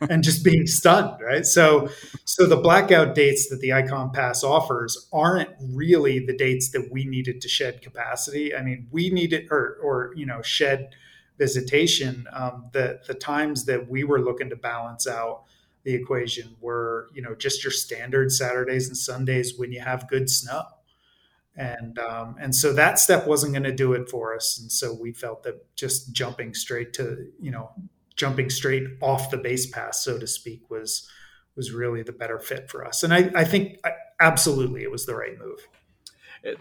[0.00, 1.44] and just being stunned, right?
[1.44, 1.88] So,
[2.24, 7.04] so the blackout dates that the Ikon Pass offers aren't really the dates that we
[7.04, 8.54] needed to shed capacity.
[8.54, 10.90] I mean, we needed or or you know shed
[11.38, 12.26] visitation.
[12.32, 15.44] Um, the the times that we were looking to balance out
[15.84, 20.30] the equation were you know just your standard Saturdays and Sundays when you have good
[20.30, 20.64] snow,
[21.58, 24.94] and um, and so that step wasn't going to do it for us, and so
[24.94, 27.70] we felt that just jumping straight to you know
[28.14, 31.08] jumping straight off the base pass, so to speak, was
[31.56, 33.78] was really the better fit for us, and I, I think
[34.20, 35.66] absolutely it was the right move.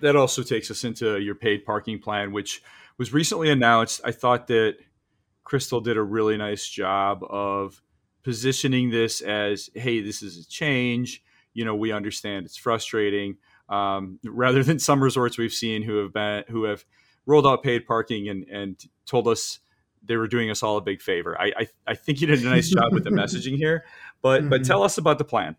[0.01, 2.63] That also takes us into your paid parking plan, which
[2.97, 4.01] was recently announced.
[4.03, 4.77] I thought that
[5.43, 7.83] Crystal did a really nice job of
[8.23, 11.23] positioning this as, hey, this is a change.
[11.53, 13.37] You know, we understand it's frustrating.
[13.69, 16.85] Um, rather than some resorts we've seen who have been who have
[17.25, 19.59] rolled out paid parking and and told us
[20.03, 21.39] they were doing us all a big favor.
[21.39, 23.85] I I, I think you did a nice job with the messaging here,
[24.21, 24.49] but mm-hmm.
[24.49, 25.55] but tell us about the plan.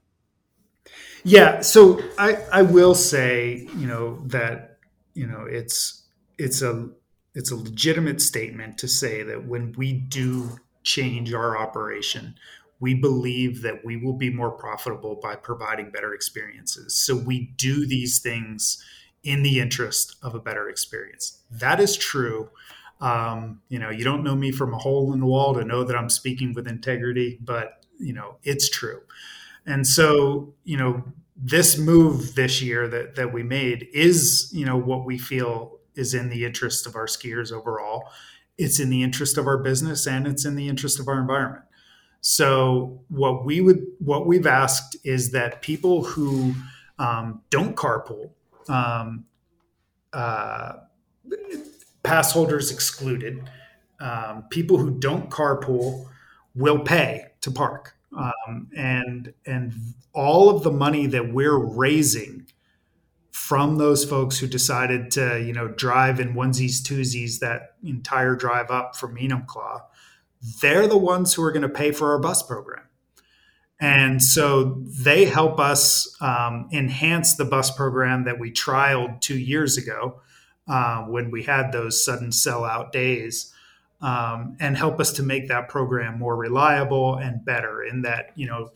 [1.24, 4.78] Yeah, so I I will say you know that
[5.14, 6.04] you know it's
[6.38, 6.88] it's a
[7.34, 12.34] it's a legitimate statement to say that when we do change our operation,
[12.80, 16.94] we believe that we will be more profitable by providing better experiences.
[16.94, 18.82] So we do these things
[19.24, 21.40] in the interest of a better experience.
[21.50, 22.50] That is true.
[23.00, 25.84] Um, you know, you don't know me from a hole in the wall to know
[25.84, 29.00] that I'm speaking with integrity, but you know, it's true.
[29.66, 31.04] And so, you know,
[31.36, 36.14] this move this year that that we made is, you know, what we feel is
[36.14, 38.08] in the interest of our skiers overall.
[38.56, 41.64] It's in the interest of our business and it's in the interest of our environment.
[42.20, 46.54] So what we would what we've asked is that people who
[46.98, 48.30] um, don't carpool,
[48.68, 49.24] um,
[50.12, 50.72] uh,
[52.02, 53.48] pass holders excluded,
[54.00, 56.06] um, people who don't carpool
[56.54, 59.74] will pay to park, um, and and
[60.12, 62.46] all of the money that we're raising
[63.30, 68.70] from those folks who decided to, you know, drive in onesies, twosies that entire drive
[68.70, 69.80] up from Enumclaw,
[70.60, 72.84] they're the ones who are going to pay for our bus program.
[73.80, 79.76] And so they help us um, enhance the bus program that we trialed two years
[79.76, 80.20] ago
[80.66, 83.52] uh, when we had those sudden sellout days.
[84.00, 87.82] Um, and help us to make that program more reliable and better.
[87.82, 88.70] In that, you know,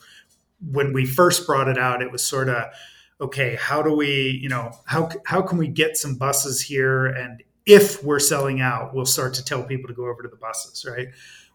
[0.69, 2.73] when we first brought it out, it was sort of
[3.21, 7.07] okay, how do we, you know, how how can we get some buses here?
[7.07, 10.37] And if we're selling out, we'll start to tell people to go over to the
[10.37, 11.09] buses, right?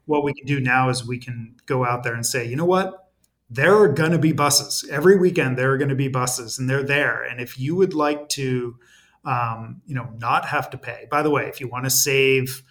[0.07, 2.65] What we can do now is we can go out there and say, you know
[2.65, 3.11] what?
[3.49, 5.57] There are going to be buses every weekend.
[5.57, 7.23] There are going to be buses, and they're there.
[7.23, 8.75] And if you would like to,
[9.23, 11.07] um, you know, not have to pay.
[11.09, 12.63] By the way, if you want to save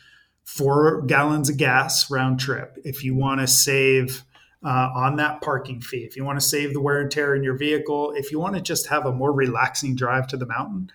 [0.44, 4.24] four gallons of gas round trip, if you want to save
[4.66, 6.04] uh, on that parking fee.
[6.04, 8.56] If you want to save the wear and tear in your vehicle, if you want
[8.56, 10.90] to just have a more relaxing drive to the mountain,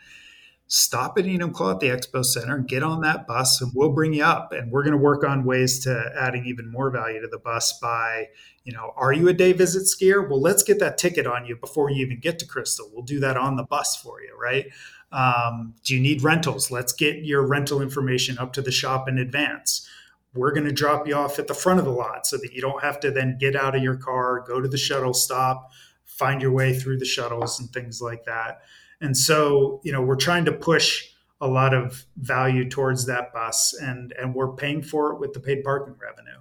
[0.74, 4.13] stop at Enumclaw at the Expo Center, and get on that bus, and we'll bring
[4.13, 4.53] you up.
[4.53, 7.78] And we're going to work on ways to adding even more value to the bus
[7.82, 8.30] by,
[8.63, 10.28] you know, are you a day visit skier?
[10.28, 12.89] Well, let's get that ticket on you before you even get to Crystal.
[12.93, 14.67] We'll do that on the bus for you, right?
[15.11, 16.72] Um, do you need rentals?
[16.72, 19.86] Let's get your rental information up to the shop in advance
[20.34, 22.61] we're going to drop you off at the front of the lot so that you
[22.61, 25.72] don't have to then get out of your car, go to the shuttle stop,
[26.05, 28.61] find your way through the shuttles and things like that.
[29.02, 31.08] And so, you know, we're trying to push
[31.39, 35.39] a lot of value towards that bus and and we're paying for it with the
[35.39, 36.38] paid parking revenue.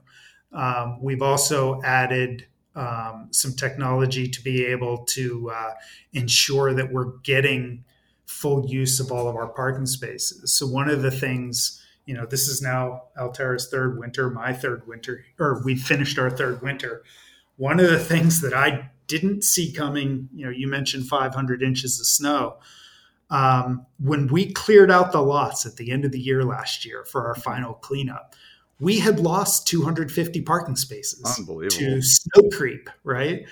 [0.53, 5.73] Um, we've also added um, some technology to be able to uh,
[6.13, 7.85] ensure that we're getting
[8.27, 10.53] full use of all of our parking spaces.
[10.53, 11.81] So one of the things
[12.11, 16.29] you know, this is now Alterra's third winter, my third winter, or we finished our
[16.29, 17.05] third winter.
[17.57, 21.99] One of the things that I didn't see coming, you know, you mentioned 500 inches
[21.99, 22.59] of snow.
[23.29, 27.05] Um, when we cleared out the lots at the end of the year last year
[27.05, 28.35] for our final cleanup,
[28.81, 31.23] we had lost 250 parking spaces
[31.71, 33.47] to snow creep, right?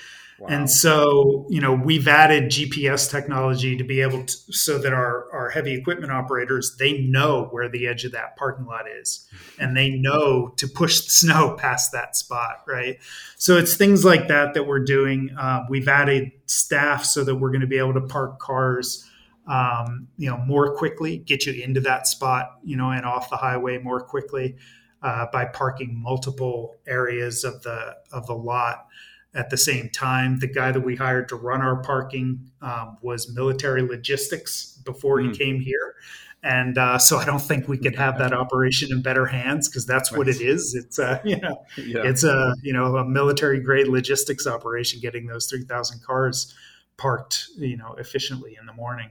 [0.46, 5.26] And so, you know, we've added GPS technology to be able to, so that our,
[5.32, 9.26] our heavy equipment operators, they know where the edge of that parking lot is
[9.58, 12.98] and they know to push the snow past that spot, right?
[13.36, 15.30] So it's things like that that we're doing.
[15.36, 19.04] Uh, we've added staff so that we're going to be able to park cars,
[19.48, 23.36] um, you know, more quickly, get you into that spot, you know, and off the
[23.36, 24.54] highway more quickly
[25.02, 28.86] uh, by parking multiple areas of the, of the lot
[29.34, 30.38] at the same time.
[30.38, 35.30] The guy that we hired to run our parking um, was military logistics before mm.
[35.30, 35.94] he came here.
[36.42, 39.86] And uh, so I don't think we could have that operation in better hands because
[39.86, 40.74] that's what it is.
[40.74, 42.02] It's a you know, yeah.
[42.04, 46.54] it's a you know a military grade logistics operation getting those three thousand cars
[46.96, 49.10] parked you know efficiently in the morning.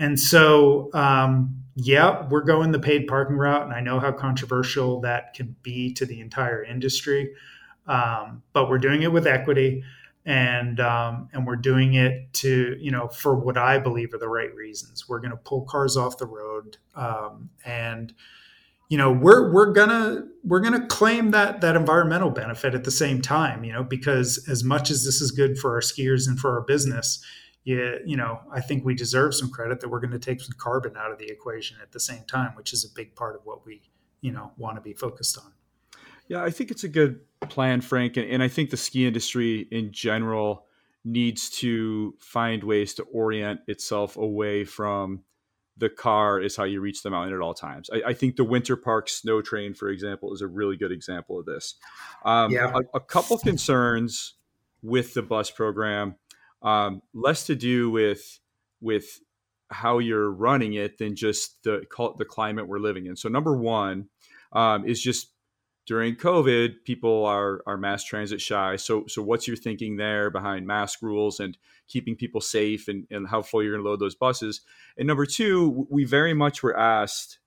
[0.00, 5.00] And so um, yeah, we're going the paid parking route, and I know how controversial
[5.02, 7.32] that can be to the entire industry.
[7.86, 9.82] Um, but we're doing it with equity
[10.26, 14.28] and um, and we're doing it to you know for what I believe are the
[14.28, 15.08] right reasons.
[15.08, 18.12] We're going to pull cars off the road, um, and
[18.88, 23.22] you know we're we're gonna we're gonna claim that that environmental benefit at the same
[23.22, 23.64] time.
[23.64, 26.62] You know because as much as this is good for our skiers and for our
[26.62, 27.24] business,
[27.64, 30.54] yeah, you know I think we deserve some credit that we're going to take some
[30.58, 33.42] carbon out of the equation at the same time, which is a big part of
[33.44, 33.82] what we
[34.20, 35.52] you know want to be focused on.
[36.28, 39.66] Yeah, I think it's a good plan, Frank, and, and I think the ski industry
[39.70, 40.66] in general
[41.04, 45.24] needs to find ways to orient itself away from
[45.80, 47.88] the car is how you reach the mountain at all times.
[47.92, 51.38] I, I, think the Winter Park Snow Train, for example, is a really good example
[51.38, 51.74] of this.
[52.24, 52.70] Um, yeah.
[52.74, 54.34] a, a, couple concerns
[54.82, 56.16] with the bus program,
[56.62, 58.38] um, less to do with
[58.80, 59.20] with
[59.70, 61.84] how you're running it than just the
[62.18, 63.16] the climate we're living in.
[63.16, 64.08] So number one
[64.52, 65.32] um, is just
[65.86, 68.76] during COVID, people are are mass transit shy.
[68.76, 71.56] So so what's your thinking there behind mask rules and
[71.88, 74.60] keeping people safe and, and how full you're going to load those buses?
[74.96, 77.38] And number two, we very much were asked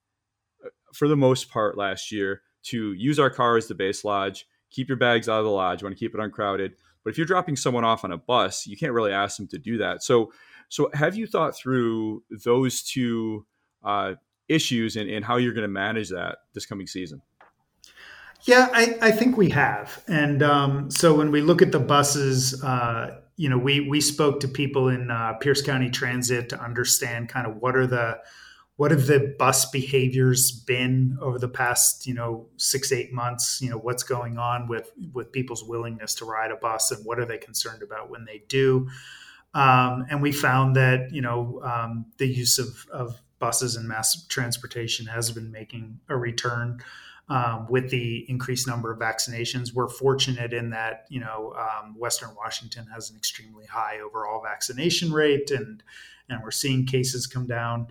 [0.64, 4.46] uh, for the most part last year to use our car as the base lodge,
[4.70, 6.74] keep your bags out of the lodge, want to keep it uncrowded.
[7.04, 9.58] But if you're dropping someone off on a bus, you can't really ask them to
[9.58, 10.02] do that.
[10.02, 10.32] So
[10.68, 13.46] so have you thought through those two
[13.84, 14.14] uh,
[14.48, 17.22] issues and, and how you're going to manage that this coming season?
[18.42, 20.02] Yeah, I, I think we have.
[20.06, 24.40] And um, so when we look at the buses, uh, you know, we we spoke
[24.40, 28.18] to people in uh, Pierce County Transit to understand kind of what are the
[28.76, 33.70] what have the bus behaviors been over the past you know six eight months you
[33.70, 37.26] know what's going on with with people's willingness to ride a bus and what are
[37.26, 38.88] they concerned about when they do
[39.54, 44.26] um, and we found that you know um, the use of, of buses and mass
[44.26, 46.80] transportation has been making a return
[47.28, 49.72] um, with the increased number of vaccinations.
[49.72, 55.12] We're fortunate in that you know um, Western Washington has an extremely high overall vaccination
[55.12, 55.82] rate, and
[56.28, 57.88] and we're seeing cases come down.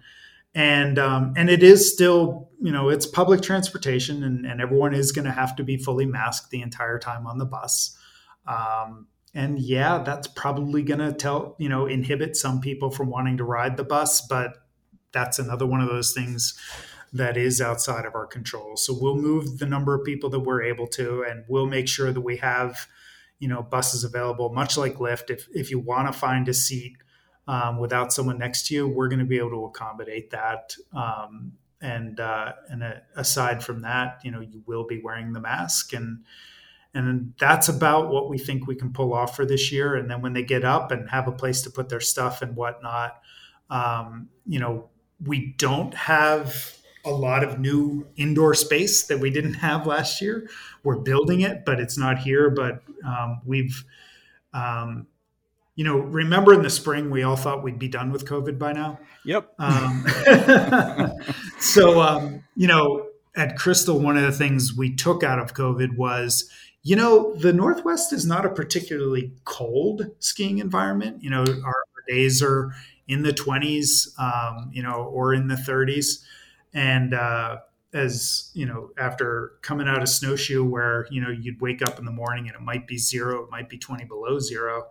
[0.56, 5.12] And um, and it is still you know it's public transportation, and, and everyone is
[5.12, 7.98] going to have to be fully masked the entire time on the bus.
[8.46, 13.38] Um, and yeah, that's probably going to tell you know inhibit some people from wanting
[13.38, 14.58] to ride the bus, but
[15.12, 16.60] that's another one of those things
[17.14, 18.76] that is outside of our control.
[18.76, 22.12] So we'll move the number of people that we're able to, and we'll make sure
[22.12, 22.88] that we have,
[23.40, 24.52] you know, buses available.
[24.52, 26.98] Much like Lyft, if if you want to find a seat
[27.48, 30.76] um, without someone next to you, we're going to be able to accommodate that.
[30.94, 35.42] Um, and uh, and uh, aside from that, you know, you will be wearing the
[35.42, 36.24] mask and.
[36.96, 39.96] And that's about what we think we can pull off for this year.
[39.96, 42.56] And then when they get up and have a place to put their stuff and
[42.56, 43.20] whatnot,
[43.72, 44.92] um, you know,
[45.26, 50.48] we don't have a lot of new indoor space that we didn't have last year.
[50.84, 52.52] We're building it, but it's not here.
[52.52, 53.84] But um, we've,
[54.54, 55.08] um,
[55.76, 58.74] you know, remember in the spring we all thought we'd be done with COVID by
[58.74, 59.00] now.
[59.26, 59.54] Yep.
[59.60, 60.06] Um,
[61.60, 65.98] so um, you know, at Crystal, one of the things we took out of COVID
[65.98, 66.50] was,
[66.84, 71.24] you know, the Northwest is not a particularly cold skiing environment.
[71.24, 72.74] You know, our, our days are
[73.08, 76.24] in the 20s, um, you know, or in the 30s
[76.74, 77.58] and uh,
[77.94, 82.06] as you know after coming out of snowshoe where you know you'd wake up in
[82.06, 84.86] the morning and it might be zero it might be 20 below zero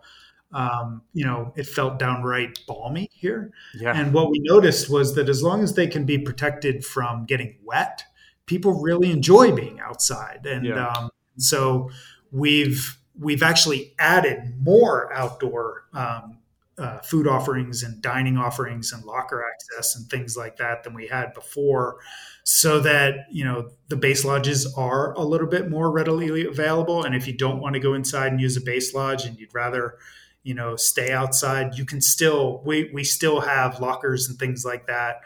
[0.53, 3.99] um, you know it felt downright balmy here yeah.
[3.99, 7.57] and what we noticed was that as long as they can be protected from getting
[7.63, 8.03] wet
[8.45, 10.87] people really enjoy being outside and yeah.
[10.87, 11.89] um, so
[12.31, 16.37] we've we've actually added more outdoor um,
[16.77, 21.07] uh, food offerings and dining offerings and locker access and things like that than we
[21.07, 21.97] had before
[22.43, 27.15] so that you know the base lodges are a little bit more readily available and
[27.15, 29.97] if you don't want to go inside and use a base lodge and you'd rather
[30.43, 34.87] you know stay outside you can still we we still have lockers and things like
[34.87, 35.21] that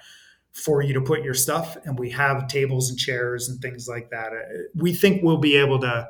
[0.51, 4.09] for you to put your stuff and we have tables and chairs and things like
[4.09, 6.07] that uh, we think we'll be able to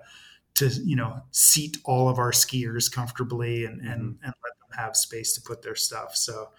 [0.58, 4.26] to you know seat all of our skiers comfortably and and, mm-hmm.
[4.26, 6.16] and let them have space to put their stuff.
[6.16, 6.49] So,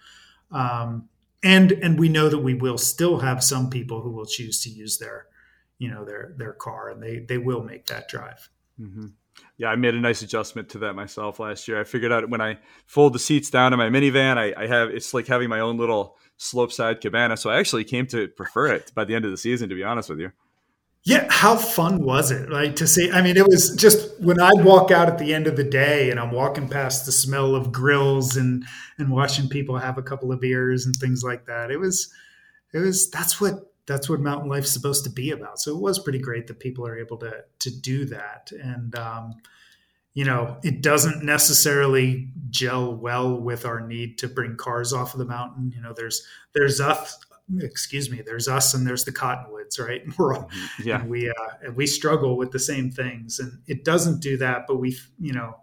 [0.51, 1.09] um,
[1.43, 4.69] and and we know that we will still have some people who will choose to
[4.69, 5.27] use their,
[5.77, 8.49] you know, their their car, and they they will make that drive.
[8.79, 9.07] Mm-hmm.
[9.57, 11.79] Yeah, I made a nice adjustment to that myself last year.
[11.79, 14.89] I figured out when I fold the seats down in my minivan, I, I have
[14.89, 17.37] it's like having my own little slope side cabana.
[17.37, 19.83] So I actually came to prefer it by the end of the season, to be
[19.83, 20.31] honest with you.
[21.03, 22.49] Yeah, how fun was it?
[22.49, 25.47] Like to see, I mean, it was just when I'd walk out at the end
[25.47, 28.65] of the day and I'm walking past the smell of grills and
[28.97, 31.71] and watching people have a couple of beers and things like that.
[31.71, 32.13] It was
[32.73, 35.59] it was that's what that's what mountain life's supposed to be about.
[35.59, 38.51] So it was pretty great that people are able to to do that.
[38.51, 39.33] And um,
[40.13, 45.17] you know, it doesn't necessarily gel well with our need to bring cars off of
[45.17, 45.73] the mountain.
[45.75, 46.21] You know, there's
[46.53, 47.17] there's us,
[47.59, 50.03] excuse me, there's us and there's the cottonwoods, right?
[50.17, 50.87] We're all, mm-hmm.
[50.87, 51.33] yeah, and we uh,
[51.63, 54.65] and we struggle with the same things, and it doesn't do that.
[54.67, 55.61] But we, you know,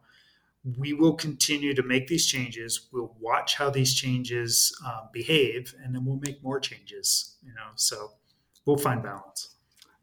[0.76, 2.88] we will continue to make these changes.
[2.92, 7.35] We'll watch how these changes uh, behave, and then we'll make more changes.
[7.46, 8.10] You know, so
[8.64, 9.54] we'll find balance.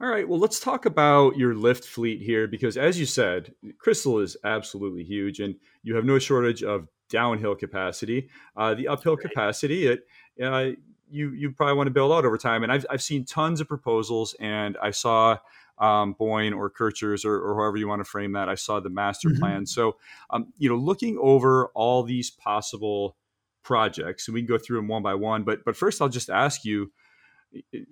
[0.01, 0.27] All right.
[0.27, 5.03] Well, let's talk about your lift fleet here because, as you said, Crystal is absolutely
[5.03, 8.29] huge, and you have no shortage of downhill capacity.
[8.57, 9.29] Uh, the uphill right.
[9.29, 10.07] capacity, it
[10.43, 10.71] uh,
[11.09, 12.63] you you probably want to build out over time.
[12.63, 15.37] And I've I've seen tons of proposals, and I saw
[15.77, 18.47] um, Boyne or Kirchers or, or, however you want to frame that.
[18.47, 19.39] I saw the master mm-hmm.
[19.39, 19.65] plan.
[19.65, 19.97] So,
[20.29, 23.17] um, you know, looking over all these possible
[23.63, 25.43] projects, and we can go through them one by one.
[25.43, 26.91] But but first, I'll just ask you,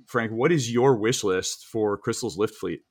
[0.06, 2.82] Frank, what is your wish list for Crystal's lift fleet?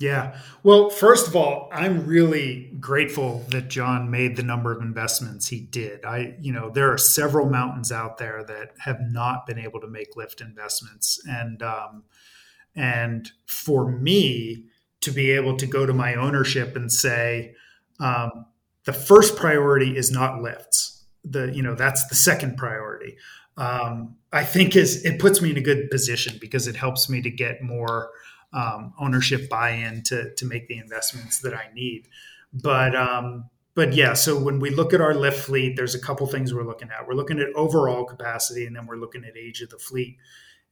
[0.00, 0.36] Yeah.
[0.64, 5.60] Well, first of all, I'm really grateful that John made the number of investments he
[5.60, 6.04] did.
[6.04, 9.86] I, you know, there are several mountains out there that have not been able to
[9.86, 12.04] make lift investments, and um,
[12.74, 14.64] and for me
[15.02, 17.54] to be able to go to my ownership and say,
[18.00, 18.46] um,
[18.84, 21.04] the first priority is not lifts.
[21.24, 23.16] The you know that's the second priority.
[23.56, 27.22] Um, I think is it puts me in a good position because it helps me
[27.22, 28.10] to get more
[28.52, 32.08] um, ownership buy-in to to make the investments that I need.
[32.52, 36.26] But um, but yeah, so when we look at our lift fleet, there's a couple
[36.26, 37.06] things we're looking at.
[37.06, 40.16] We're looking at overall capacity, and then we're looking at age of the fleet.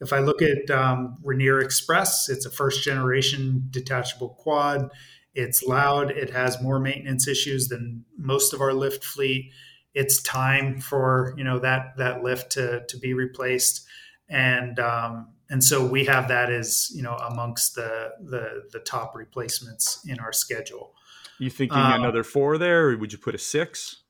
[0.00, 4.90] If I look at um, Rainier Express, it's a first generation detachable quad.
[5.34, 6.10] It's loud.
[6.10, 9.52] It has more maintenance issues than most of our lift fleet.
[9.94, 13.86] It's time for you know that that lift to to be replaced,
[14.28, 19.14] and um, and so we have that as you know amongst the the, the top
[19.14, 20.94] replacements in our schedule.
[21.38, 24.02] You thinking um, another four there, or would you put a six?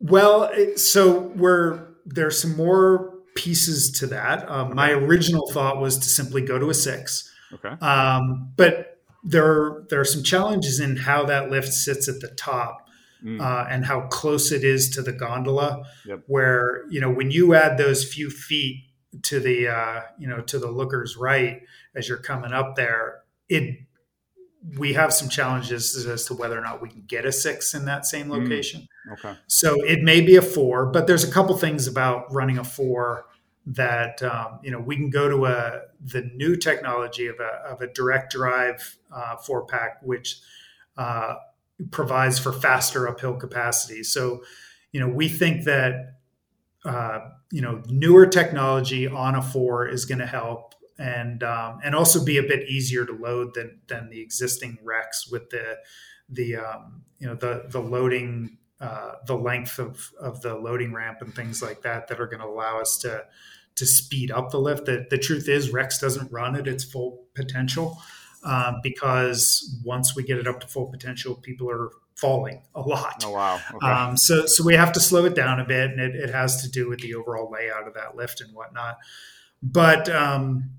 [0.00, 4.48] Well, so we're there's some more pieces to that.
[4.50, 4.74] Um, okay.
[4.74, 7.32] My original thought was to simply go to a six.
[7.52, 7.70] Okay.
[7.84, 12.28] Um, but there are, there are some challenges in how that lift sits at the
[12.28, 12.87] top
[13.24, 13.40] mm.
[13.40, 15.84] uh, and how close it is to the gondola.
[16.06, 16.24] Yep.
[16.26, 18.84] Where you know when you add those few feet
[19.22, 21.62] to the uh, you know to the looker's right
[21.94, 23.80] as you're coming up there, it
[24.76, 27.84] we have some challenges as to whether or not we can get a six in
[27.84, 28.40] that same mm.
[28.42, 28.88] location.
[29.08, 29.12] Mm.
[29.12, 29.38] Okay.
[29.46, 33.26] So it may be a four, but there's a couple things about running a four
[33.66, 37.80] that um, you know we can go to a the new technology of a, of
[37.80, 40.40] a direct drive uh, four pack, which
[40.96, 41.34] uh,
[41.90, 44.02] provides for faster uphill capacity.
[44.02, 44.42] So
[44.92, 46.14] you know we think that
[46.84, 47.20] uh,
[47.50, 52.24] you know newer technology on a four is going to help and um, and also
[52.24, 55.78] be a bit easier to load than than the existing Rex with the
[56.28, 61.18] the um, you know the the loading uh, the length of of the loading ramp
[61.20, 63.24] and things like that that are going to allow us to
[63.76, 64.86] to speed up the lift.
[64.86, 67.96] The, the truth is, Rex doesn't run at its full potential
[68.44, 73.22] um, because once we get it up to full potential, people are falling a lot.
[73.24, 73.60] Oh wow!
[73.74, 73.86] Okay.
[73.86, 76.62] Um, so so we have to slow it down a bit, and it, it, has
[76.62, 78.98] to do with the overall layout of that lift and whatnot.
[79.62, 80.70] But um,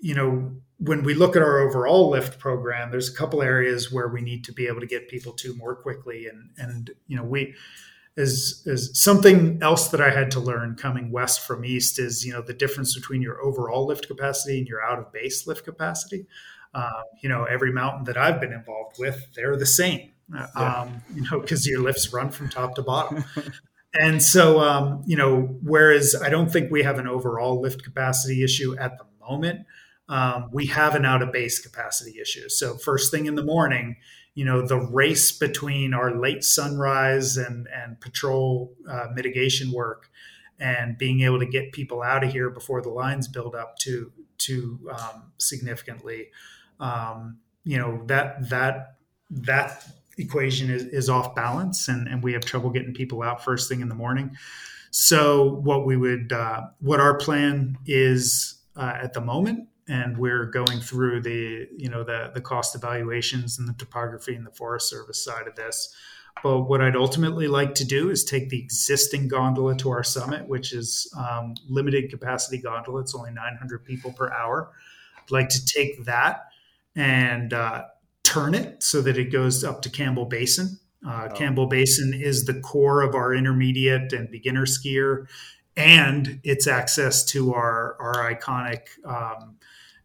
[0.00, 4.08] you know, when we look at our overall lift program, there's a couple areas where
[4.08, 7.24] we need to be able to get people to more quickly, and and you know
[7.24, 7.54] we
[8.16, 12.32] is is something else that I had to learn coming west from east is you
[12.32, 16.26] know the difference between your overall lift capacity and your out of base lift capacity.
[16.74, 20.12] Um, you know, every mountain that I've been involved with, they're the same.
[20.32, 20.46] Yeah.
[20.54, 23.24] Um, you know, because your lifts run from top to bottom.
[23.94, 28.44] and so, um, you know, whereas I don't think we have an overall lift capacity
[28.44, 29.66] issue at the moment,
[30.08, 32.48] um, we have an out of base capacity issue.
[32.48, 33.96] So, first thing in the morning,
[34.38, 40.12] you know the race between our late sunrise and and patrol uh, mitigation work
[40.60, 44.12] and being able to get people out of here before the lines build up to
[44.38, 46.28] to um, significantly
[46.80, 48.96] um, you know that that
[49.30, 49.84] that
[50.16, 53.80] equation is, is off balance and, and we have trouble getting people out first thing
[53.80, 54.36] in the morning
[54.90, 60.44] so what we would uh, what our plan is uh, at the moment and we're
[60.44, 64.90] going through the you know the the cost evaluations and the topography and the Forest
[64.90, 65.94] Service side of this.
[66.42, 70.46] But what I'd ultimately like to do is take the existing gondola to our summit,
[70.46, 73.00] which is um, limited capacity gondola.
[73.00, 74.70] It's only 900 people per hour.
[75.16, 76.44] I'd like to take that
[76.98, 77.84] and uh,
[78.24, 80.78] turn it so that it goes up to Campbell Basin.
[81.06, 81.34] Uh, oh.
[81.34, 85.26] Campbell Basin is the core of our intermediate and beginner skier
[85.76, 89.56] and its access to our our iconic um,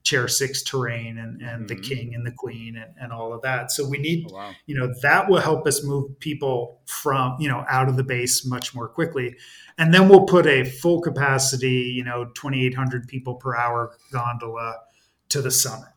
[0.03, 1.65] chair six terrain and, and mm-hmm.
[1.65, 3.71] the king and the queen and, and all of that.
[3.71, 4.51] So we need, oh, wow.
[4.65, 8.45] you know, that will help us move people from, you know, out of the base
[8.45, 9.35] much more quickly.
[9.77, 14.75] And then we'll put a full capacity, you know, 2,800 people per hour gondola
[15.29, 15.89] to the summit.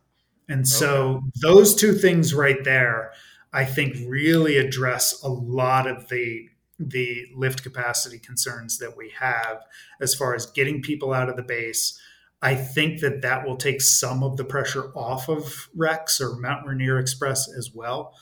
[0.49, 1.26] And so okay.
[1.42, 3.12] those two things right there,
[3.53, 9.64] I think really address a lot of the the lift capacity concerns that we have
[9.99, 11.99] as far as getting people out of the base.
[12.42, 16.66] I think that that will take some of the pressure off of Rex or Mount
[16.66, 18.14] Rainier Express as well.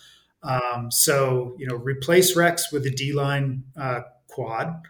[0.45, 4.83] Um, so, you know, replace Rex with a D line uh, quad,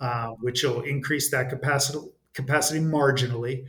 [0.00, 1.98] uh, which will increase that capacity
[2.34, 3.66] capacity marginally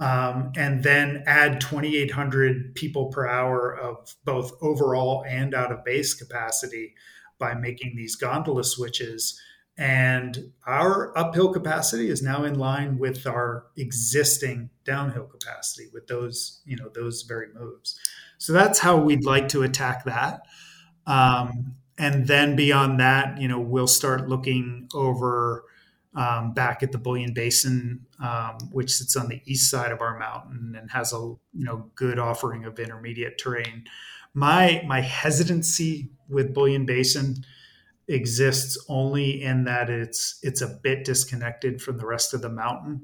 [0.00, 6.14] um, and then add 2,800 people per hour of both overall and out of base
[6.14, 6.94] capacity
[7.38, 9.40] by making these gondola switches.
[9.76, 16.60] And our uphill capacity is now in line with our existing downhill capacity with those,
[16.64, 17.98] you know, those very moves.
[18.38, 20.42] So that's how we'd like to attack that.
[21.06, 25.64] Um, and then beyond that, you know, we'll start looking over
[26.14, 30.18] um, back at the Bullion Basin, um, which sits on the east side of our
[30.18, 33.84] mountain and has a you know good offering of intermediate terrain.
[34.32, 37.44] My my hesitancy with Bullion Basin
[38.08, 43.02] exists only in that it's it's a bit disconnected from the rest of the mountain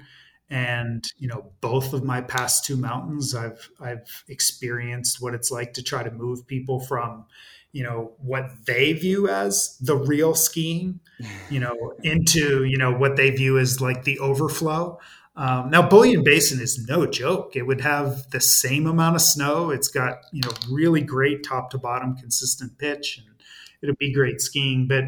[0.51, 5.73] and you know both of my past two mountains i've i've experienced what it's like
[5.73, 7.25] to try to move people from
[7.73, 11.01] you know what they view as the real skiing
[11.49, 14.99] you know into you know what they view as like the overflow.
[15.37, 17.55] Um, now bullion basin is no joke.
[17.55, 19.71] It would have the same amount of snow.
[19.71, 23.37] It's got you know really great top to bottom consistent pitch and
[23.83, 25.05] it'll be great skiing but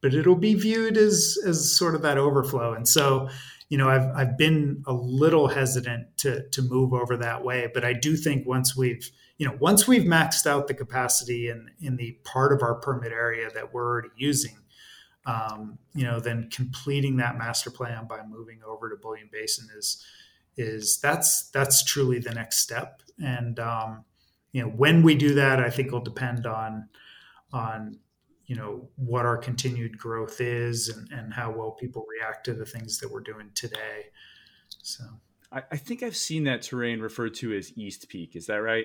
[0.00, 2.72] but it'll be viewed as as sort of that overflow.
[2.72, 3.28] And so
[3.68, 7.84] you know i've i've been a little hesitant to to move over that way but
[7.84, 11.96] i do think once we've you know, once we've maxed out the capacity in in
[11.96, 14.56] the part of our permit area that we're already using,
[15.26, 20.04] um, you know, then completing that master plan by moving over to Bullion Basin is
[20.56, 23.00] is that's that's truly the next step.
[23.24, 24.04] And um,
[24.50, 26.88] you know, when we do that, I think will depend on
[27.52, 28.00] on
[28.46, 32.66] you know what our continued growth is and, and how well people react to the
[32.66, 34.06] things that we're doing today.
[34.82, 35.04] So.
[35.50, 38.36] I, I think I've seen that terrain referred to as East Peak.
[38.36, 38.84] Is that right?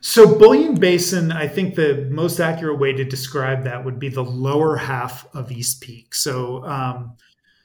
[0.00, 4.24] So, Bullion Basin, I think the most accurate way to describe that would be the
[4.24, 6.14] lower half of East Peak.
[6.14, 7.16] So, um,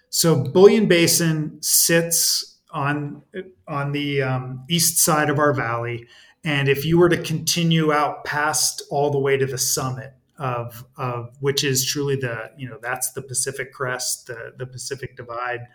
[0.10, 3.24] so Bullion Basin sits on
[3.68, 6.08] on the um, east side of our valley,
[6.44, 10.86] and if you were to continue out past all the way to the summit of
[10.98, 15.68] of which is truly the you know that's the Pacific Crest, the the Pacific Divide,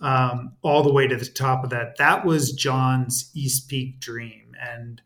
[0.00, 1.96] um, all the way to the top of that.
[1.98, 5.02] That was John's East Peak dream, and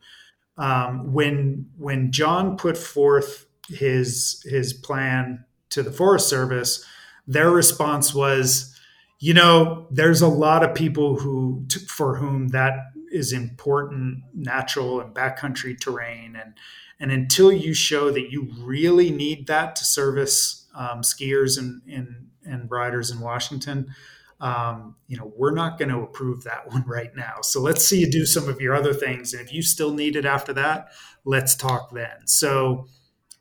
[0.57, 6.85] um, when when John put forth his his plan to the Forest Service,
[7.27, 8.79] their response was,
[9.19, 12.75] you know, there's a lot of people who for whom that
[13.11, 16.55] is important natural and backcountry terrain, and
[17.01, 22.29] and until you show that you really need that to service um, skiers and, and
[22.45, 23.95] and riders in Washington,
[24.43, 27.37] um, you know, we're not going to approve that one right now.
[27.43, 29.33] So let's see you do some of your other things.
[29.33, 30.89] And if you still need it after that,
[31.25, 32.27] let's talk then.
[32.27, 32.89] So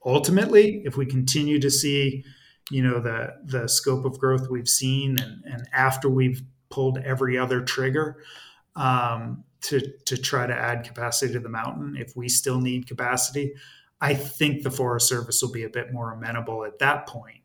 [0.06, 2.24] ultimately, if we continue to see,
[2.70, 7.38] you know, the the scope of growth we've seen, and, and after we've pulled every
[7.38, 8.24] other trigger
[8.78, 13.54] um, to to try to add capacity to the mountain, if we still need capacity,
[14.00, 17.41] I think the Forest Service will be a bit more amenable at that point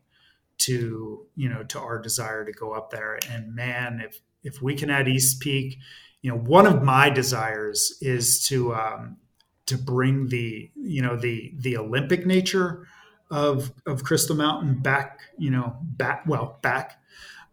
[0.59, 3.19] to you know to our desire to go up there.
[3.29, 5.77] And man if if we can add east peak
[6.21, 9.17] you know one of my desires is to um
[9.65, 12.87] to bring the you know the the olympic nature
[13.29, 16.99] of of crystal mountain back you know back well back.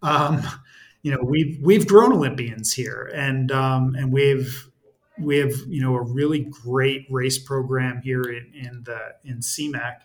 [0.02, 0.42] Um
[1.02, 4.70] you know we've we've grown olympians here and um and we've
[5.18, 9.98] we have you know a really great race program here in, in the in CMAC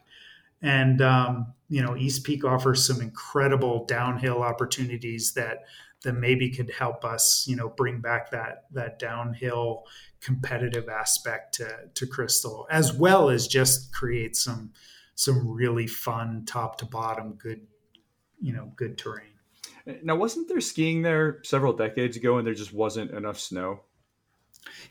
[0.61, 5.66] and um, you know, East Peak offers some incredible downhill opportunities that
[6.04, 9.84] that maybe could help us, you know, bring back that that downhill
[10.22, 14.72] competitive aspect to, to Crystal, as well as just create some
[15.16, 17.68] some really fun top to bottom good,
[18.40, 19.26] you know, good terrain.
[20.04, 23.82] Now, wasn't there skiing there several decades ago, and there just wasn't enough snow?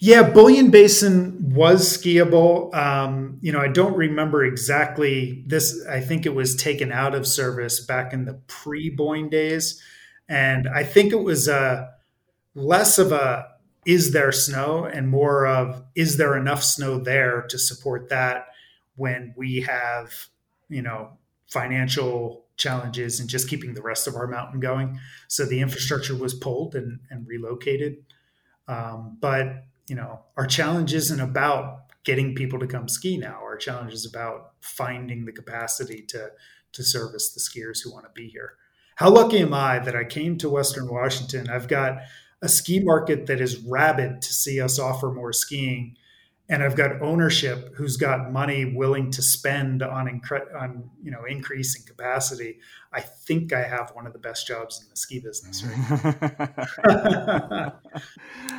[0.01, 2.73] Yeah, Bullion Basin was skiable.
[2.75, 5.85] Um, you know, I don't remember exactly this.
[5.89, 9.83] I think it was taken out of service back in the pre Boyne days.
[10.29, 11.89] And I think it was uh,
[12.55, 13.49] less of a
[13.87, 18.49] is there snow and more of is there enough snow there to support that
[18.97, 20.13] when we have,
[20.69, 21.11] you know,
[21.47, 25.01] financial challenges and just keeping the rest of our mountain going.
[25.29, 28.05] So the infrastructure was pulled and, and relocated.
[28.69, 33.41] Um, but, you know, our challenge isn't about getting people to come ski now.
[33.43, 36.31] Our challenge is about finding the capacity to,
[36.73, 38.55] to service the skiers who want to be here.
[38.97, 41.49] How lucky am I that I came to Western Washington?
[41.49, 41.99] I've got
[42.43, 45.97] a ski market that is rabid to see us offer more skiing
[46.51, 51.25] and I've got ownership who's got money willing to spend on incre- on you know
[51.25, 52.59] increasing capacity.
[52.93, 55.63] I think I have one of the best jobs in the ski business.
[55.63, 57.73] Right?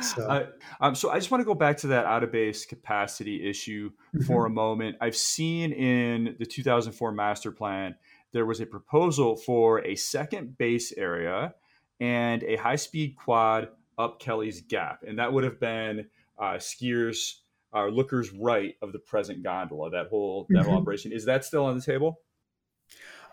[0.02, 0.22] so.
[0.22, 0.46] Uh,
[0.80, 3.90] um, so I just want to go back to that out of base capacity issue
[3.90, 4.24] mm-hmm.
[4.24, 4.96] for a moment.
[5.00, 7.96] I've seen in the 2004 master plan
[8.32, 11.54] there was a proposal for a second base area
[11.98, 13.68] and a high speed quad
[13.98, 16.06] up Kelly's Gap, and that would have been
[16.38, 17.40] uh, skiers
[17.72, 19.90] our lookers right of the present gondola.
[19.90, 20.74] That whole that mm-hmm.
[20.74, 22.20] operation is that still on the table?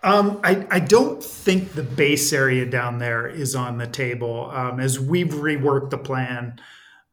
[0.04, 4.50] Um, I, I don't think the base area down there is on the table.
[4.52, 6.60] Um, as we've reworked the plan,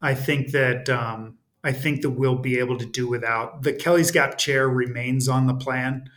[0.03, 4.11] I think that um, I think that we'll be able to do without the Kelly's
[4.11, 6.11] Gap chair remains on the plan,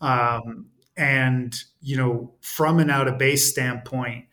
[0.00, 0.66] um,
[0.96, 4.26] and you know from an out of base standpoint,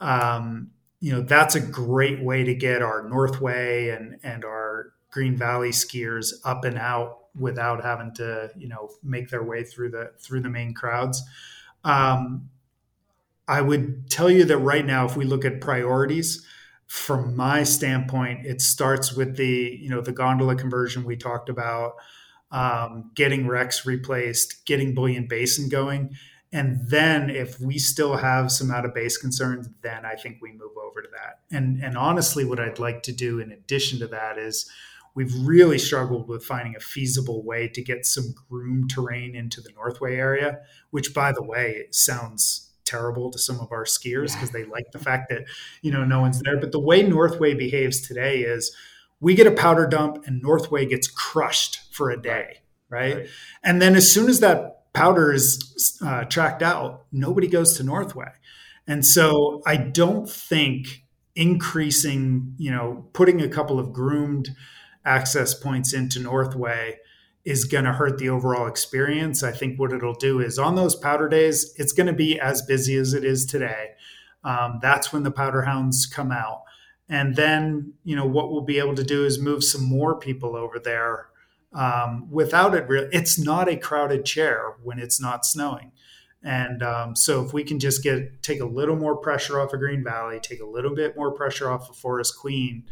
[0.00, 0.70] um,
[1.00, 5.70] you know that's a great way to get our Northway and and our Green Valley
[5.70, 10.40] skiers up and out without having to, you know, make their way through the through
[10.40, 11.22] the main crowds.
[11.84, 12.50] Um,
[13.46, 16.44] I would tell you that right now, if we look at priorities,
[16.86, 21.92] from my standpoint, it starts with the you know the gondola conversion we talked about,
[22.50, 26.16] um, getting Rex replaced, getting Bullion Basin going,
[26.52, 30.50] and then if we still have some out of base concerns, then I think we
[30.50, 31.56] move over to that.
[31.56, 34.68] And and honestly, what I'd like to do in addition to that is
[35.14, 39.70] we've really struggled with finding a feasible way to get some groomed terrain into the
[39.72, 40.60] Northway area,
[40.90, 44.98] which, by the way, sounds terrible to some of our skiers because they like the
[44.98, 45.44] fact that
[45.82, 46.58] you know no one's there.
[46.58, 48.74] But the way Northway behaves today is
[49.20, 53.16] we get a powder dump and Northway gets crushed for a day, right?
[53.16, 53.28] right.
[53.62, 58.30] And then as soon as that powder is uh, tracked out, nobody goes to Northway.
[58.86, 61.04] And so I don't think
[61.34, 64.50] increasing, you know, putting a couple of groomed
[65.04, 66.98] access points into Northway
[67.44, 69.42] is going to hurt the overall experience.
[69.42, 72.62] I think what it'll do is on those powder days, it's going to be as
[72.62, 73.90] busy as it is today.
[74.42, 76.62] Um, that's when the powder hounds come out.
[77.08, 80.56] And then, you know, what we'll be able to do is move some more people
[80.56, 81.26] over there
[81.74, 82.88] um, without it.
[82.88, 85.92] Re- it's not a crowded chair when it's not snowing.
[86.42, 89.80] And um, so if we can just get take a little more pressure off of
[89.80, 92.84] Green Valley, take a little bit more pressure off of Forest Queen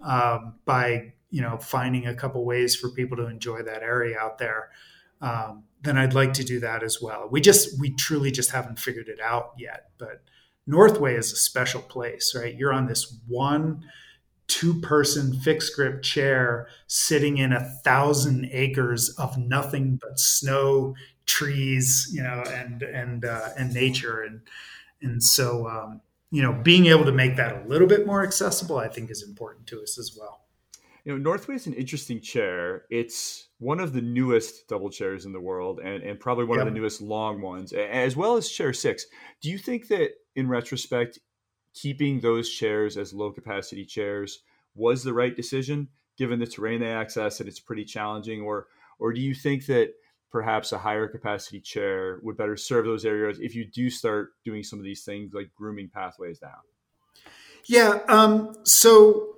[0.00, 4.38] um, by you know finding a couple ways for people to enjoy that area out
[4.38, 4.70] there
[5.20, 7.28] um, then i'd like to do that as well.
[7.30, 10.22] We just we truly just haven't figured it out yet but
[10.66, 12.54] northway is a special place right?
[12.54, 13.84] You're on this one
[14.46, 20.94] two person fixed grip chair sitting in a thousand acres of nothing but snow
[21.26, 24.22] trees you know and and uh, and nature.
[24.22, 24.42] And
[25.00, 26.00] and so um,
[26.32, 29.22] you know being able to make that a little bit more accessible i think is
[29.22, 30.41] important to us as well
[31.04, 32.84] you know, Northway is an interesting chair.
[32.90, 36.66] It's one of the newest double chairs in the world and, and probably one yep.
[36.66, 39.06] of the newest long ones, as well as chair six.
[39.40, 41.18] Do you think that in retrospect,
[41.74, 44.40] keeping those chairs as low capacity chairs
[44.74, 45.88] was the right decision
[46.18, 48.40] given the terrain they access and it's pretty challenging?
[48.40, 48.66] Or
[48.98, 49.92] or do you think that
[50.30, 54.62] perhaps a higher capacity chair would better serve those areas if you do start doing
[54.62, 56.50] some of these things like grooming pathways down?
[57.66, 58.00] Yeah.
[58.08, 59.36] Um, so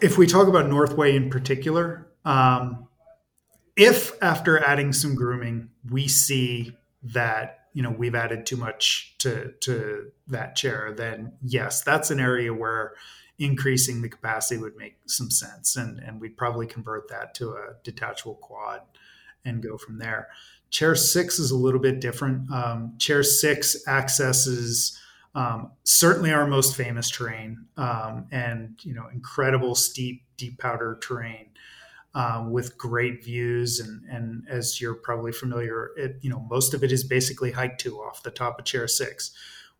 [0.00, 2.88] if we talk about Northway in particular, um,
[3.76, 9.52] if after adding some grooming, we see that you know we've added too much to
[9.60, 12.94] to that chair, then yes, that's an area where
[13.38, 17.74] increasing the capacity would make some sense, and and we'd probably convert that to a
[17.82, 18.80] detachable quad
[19.44, 20.28] and go from there.
[20.70, 22.50] Chair six is a little bit different.
[22.50, 24.98] Um, chair six accesses
[25.34, 31.48] um, certainly our most famous terrain um, and you know incredible steep deep powder terrain
[32.14, 33.80] um, with great views.
[33.80, 37.78] And and as you're probably familiar it you know most of it is basically hike
[37.78, 39.32] to off the top of chair six.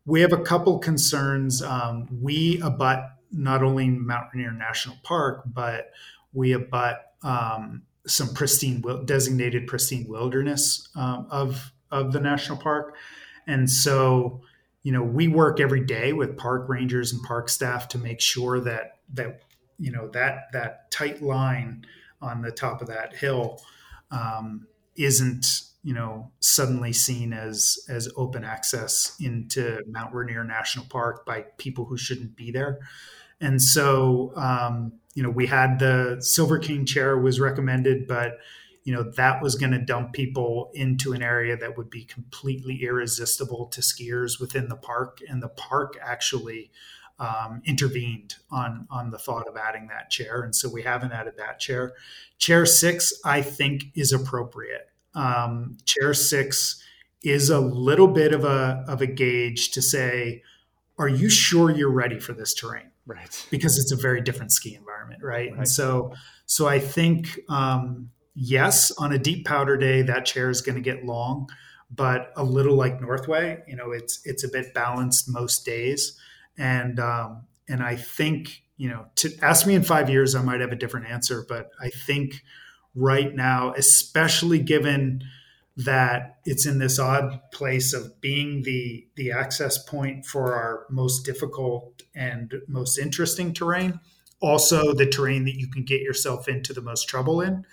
[0.05, 1.63] We have a couple concerns.
[1.63, 5.91] Um, we abut not only mount rainier national park but
[6.33, 12.95] we abut um, some pristine designated pristine wilderness um, of of the national park.
[13.47, 14.41] And so
[14.85, 18.59] you know, we work every day with park rangers and park staff to make sure
[18.59, 19.41] that that
[19.79, 21.87] you know that that tight line
[22.21, 23.59] on the top of that hill
[24.11, 25.43] um, isn't
[25.81, 31.85] you know suddenly seen as as open access into Mount Rainier National Park by people
[31.85, 32.77] who shouldn't be there.
[33.41, 38.33] And so um, you know we had the Silver King chair was recommended, but
[38.85, 42.83] you know that was going to dump people into an area that would be completely
[42.83, 46.71] irresistible to skiers within the park, and the park actually
[47.19, 51.33] um, intervened on on the thought of adding that chair, and so we haven't added
[51.37, 51.93] that chair.
[52.37, 54.87] Chair six, I think, is appropriate.
[55.13, 56.81] Um, chair six
[57.23, 60.43] is a little bit of a of a gauge to say,
[60.97, 62.91] are you sure you're ready for this terrain?
[63.05, 63.45] Right.
[63.49, 65.49] Because it's a very different ski environment, right?
[65.49, 65.57] right.
[65.57, 66.13] And so,
[66.45, 70.81] so I think um, yes, on a deep powder day, that chair is going to
[70.81, 71.49] get long,
[71.89, 76.19] but a little like Northway, you know, it's it's a bit balanced most days.
[76.57, 80.61] And um, and I think you know to ask me in five years, I might
[80.61, 82.43] have a different answer, but I think
[82.93, 85.23] right now, especially given
[85.77, 91.25] that it's in this odd place of being the the access point for our most
[91.25, 93.99] difficult and most interesting terrain
[94.41, 97.65] also the terrain that you can get yourself into the most trouble in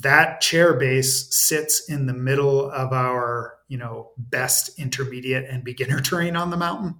[0.00, 6.00] that chair base sits in the middle of our you know best intermediate and beginner
[6.02, 6.96] terrain on the mountain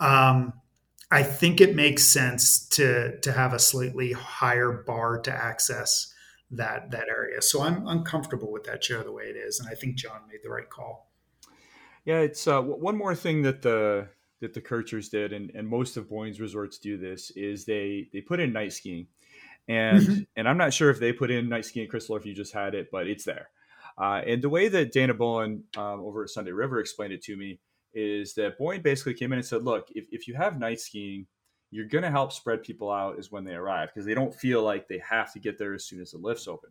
[0.00, 0.52] um,
[1.10, 6.12] I think it makes sense to to have a slightly higher bar to access
[6.50, 7.40] that that area.
[7.42, 10.40] So I'm uncomfortable with that chair the way it is, and I think John made
[10.42, 11.10] the right call.
[12.04, 14.08] Yeah, it's uh, one more thing that the
[14.40, 18.20] that the Kirchers did, and, and most of Boyne's resorts do this, is they they
[18.20, 19.06] put in night skiing,
[19.68, 20.22] and mm-hmm.
[20.36, 22.52] and I'm not sure if they put in night skiing, Crystal, or if you just
[22.52, 23.48] had it, but it's there.
[23.96, 27.36] Uh, and the way that Dana Bullen um, over at Sunday River explained it to
[27.36, 27.60] me
[27.92, 31.26] is that Boyne basically came in and said, look, if, if you have night skiing,
[31.70, 34.62] you're going to help spread people out is when they arrive because they don't feel
[34.62, 36.70] like they have to get there as soon as the lifts open.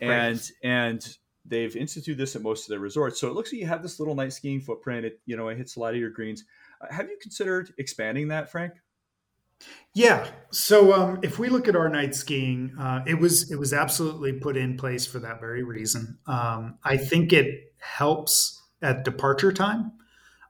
[0.00, 3.20] And and they've instituted this at most of their resorts.
[3.20, 5.06] So it looks like you have this little night skiing footprint.
[5.06, 6.44] It you know it hits a lot of your greens.
[6.80, 8.74] Uh, have you considered expanding that, Frank?
[9.94, 10.28] Yeah.
[10.50, 14.32] So um, if we look at our night skiing, uh, it was it was absolutely
[14.32, 16.18] put in place for that very reason.
[16.26, 19.92] Um, I think it helps at departure time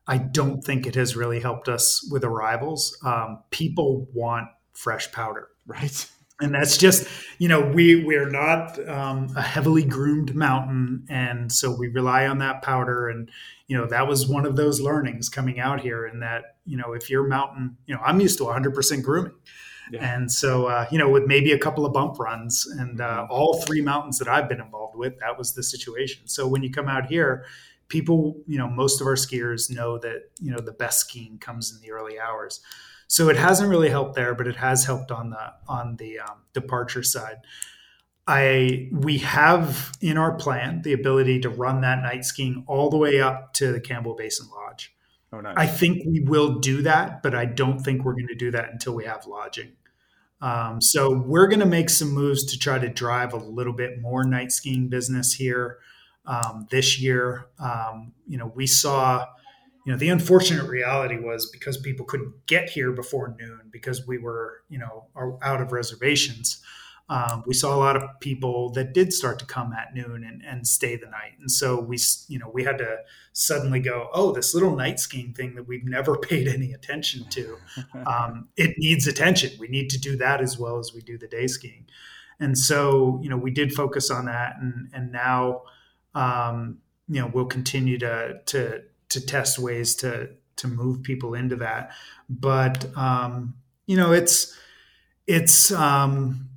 [0.08, 2.96] I don't think it has really helped us with arrivals.
[3.04, 6.10] Um, people want fresh powder, right?
[6.40, 7.06] And that's just,
[7.38, 12.38] you know, we we're not um, a heavily groomed mountain, and so we rely on
[12.38, 13.08] that powder.
[13.08, 13.30] And
[13.66, 16.06] you know, that was one of those learnings coming out here.
[16.06, 19.32] In that, you know, if your mountain, you know, I'm used to 100% grooming.
[19.90, 20.14] Yeah.
[20.14, 23.32] And so, uh, you know, with maybe a couple of bump runs and uh, mm-hmm.
[23.32, 26.28] all three mountains that I've been involved with, that was the situation.
[26.28, 27.46] So when you come out here,
[27.88, 31.74] people, you know, most of our skiers know that, you know, the best skiing comes
[31.74, 32.60] in the early hours.
[33.06, 36.42] So it hasn't really helped there, but it has helped on the on the um,
[36.52, 37.38] departure side.
[38.26, 42.98] I we have in our plan the ability to run that night skiing all the
[42.98, 44.94] way up to the Campbell Basin Lodge.
[45.32, 45.54] Oh, nice.
[45.56, 48.70] I think we will do that, but I don't think we're going to do that
[48.70, 49.72] until we have lodging.
[50.40, 54.00] Um, so we're going to make some moves to try to drive a little bit
[54.00, 55.78] more night skiing business here
[56.26, 57.46] um, this year.
[57.58, 59.26] Um, you know, we saw,
[59.84, 64.18] you know, the unfortunate reality was because people couldn't get here before noon because we
[64.18, 65.08] were, you know,
[65.42, 66.62] out of reservations.
[67.10, 70.42] Um, we saw a lot of people that did start to come at noon and,
[70.44, 71.32] and stay the night.
[71.40, 71.98] And so we,
[72.28, 72.98] you know, we had to
[73.32, 77.56] suddenly go, oh, this little night skiing thing that we've never paid any attention to,
[78.06, 79.52] um, it needs attention.
[79.58, 81.86] We need to do that as well as we do the day skiing.
[82.40, 84.56] And so, you know, we did focus on that.
[84.60, 85.62] And, and now,
[86.14, 86.78] um,
[87.08, 91.92] you know, we'll continue to to to test ways to to move people into that.
[92.28, 93.54] But um,
[93.86, 94.56] you know, it's
[95.26, 96.47] it's um,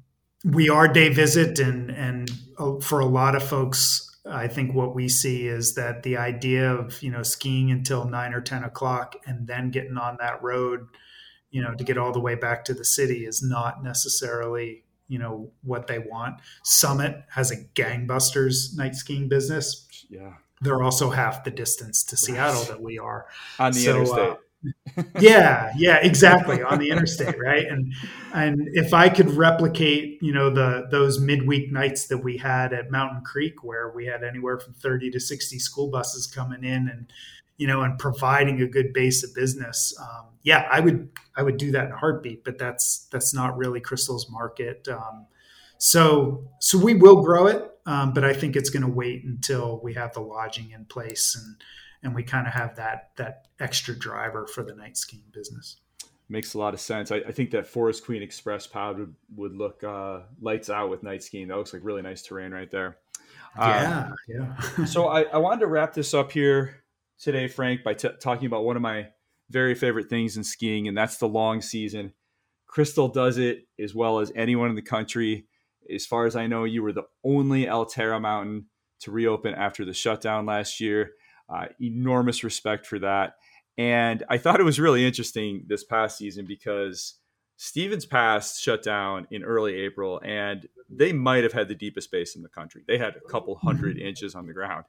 [0.43, 4.95] we are day visit, and and uh, for a lot of folks, I think what
[4.95, 9.15] we see is that the idea of you know skiing until nine or ten o'clock
[9.25, 10.87] and then getting on that road,
[11.49, 15.19] you know, to get all the way back to the city is not necessarily you
[15.19, 16.41] know what they want.
[16.63, 19.87] Summit has a gangbusters night skiing business.
[20.09, 23.27] Yeah, they're also half the distance to Seattle that we are
[23.59, 24.29] on the so, interstate.
[24.29, 24.35] Uh,
[25.19, 27.65] yeah, yeah, exactly on the interstate, right?
[27.67, 27.93] And
[28.33, 32.91] and if I could replicate, you know, the those midweek nights that we had at
[32.91, 37.11] Mountain Creek, where we had anywhere from thirty to sixty school buses coming in, and
[37.57, 41.57] you know, and providing a good base of business, um, yeah, I would I would
[41.57, 42.43] do that in a heartbeat.
[42.43, 44.87] But that's that's not really Crystal's market.
[44.87, 45.25] Um,
[45.77, 49.79] so so we will grow it, um, but I think it's going to wait until
[49.81, 51.55] we have the lodging in place and
[52.03, 55.77] and we kind of have that that extra driver for the night skiing business
[56.31, 57.11] makes a lot of sense.
[57.11, 61.03] I, I, think that Forest Queen Express pod would, would look uh, lights out with
[61.03, 61.49] night skiing.
[61.49, 62.97] That looks like really nice terrain right there.
[63.57, 64.85] Yeah, um, yeah.
[64.85, 66.83] so I, I, wanted to wrap this up here
[67.19, 69.09] today, Frank, by t- talking about one of my
[69.49, 72.13] very favorite things in skiing, and that's the long season.
[72.65, 75.47] Crystal does it as well as anyone in the country.
[75.93, 78.67] As far as I know, you were the only Alterra mountain
[79.01, 81.11] to reopen after the shutdown last year.
[81.51, 83.35] Uh, enormous respect for that.
[83.77, 87.15] And I thought it was really interesting this past season because
[87.57, 92.35] Stevens Pass shut down in early April, and they might have had the deepest base
[92.35, 92.83] in the country.
[92.87, 94.07] They had a couple 100 mm-hmm.
[94.07, 94.85] inches on the ground.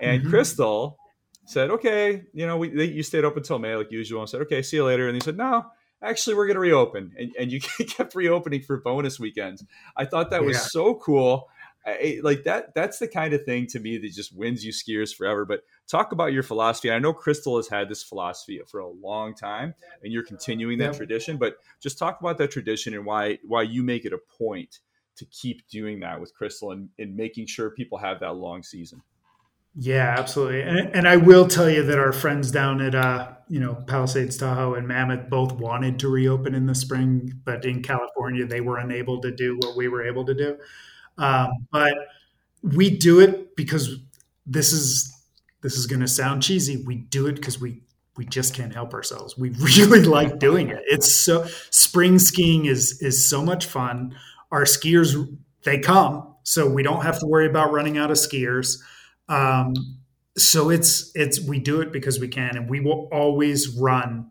[0.00, 0.30] And mm-hmm.
[0.30, 0.98] Crystal
[1.44, 4.40] said, "Okay, you know, we, they, you stayed up until May like usual." And said,
[4.42, 5.66] "Okay, see you later." And he said, "No,
[6.02, 9.64] actually, we're going to reopen." And, and you kept reopening for bonus weekends.
[9.96, 10.62] I thought that was yeah.
[10.62, 11.48] so cool.
[11.86, 15.14] I, like that that's the kind of thing to me that just wins you skiers
[15.14, 16.90] forever but talk about your philosophy.
[16.90, 20.94] I know crystal has had this philosophy for a long time and you're continuing that
[20.94, 24.80] tradition but just talk about that tradition and why why you make it a point
[25.16, 29.02] to keep doing that with crystal and, and making sure people have that long season.
[29.74, 33.60] Yeah absolutely and, and i will tell you that our friends down at uh you
[33.60, 38.44] know palisades tahoe and mammoth both wanted to reopen in the spring but in california
[38.44, 40.56] they were unable to do what we were able to do
[41.18, 41.94] um, but
[42.62, 43.96] we do it because
[44.46, 45.14] this is
[45.62, 46.82] this is going to sound cheesy.
[46.84, 47.82] We do it because we
[48.16, 49.36] we just can't help ourselves.
[49.36, 50.82] We really like doing it.
[50.86, 54.14] It's so spring skiing is is so much fun.
[54.50, 55.14] Our skiers
[55.64, 58.78] they come, so we don't have to worry about running out of skiers.
[59.28, 59.74] Um,
[60.36, 64.30] so it's it's we do it because we can, and we will always run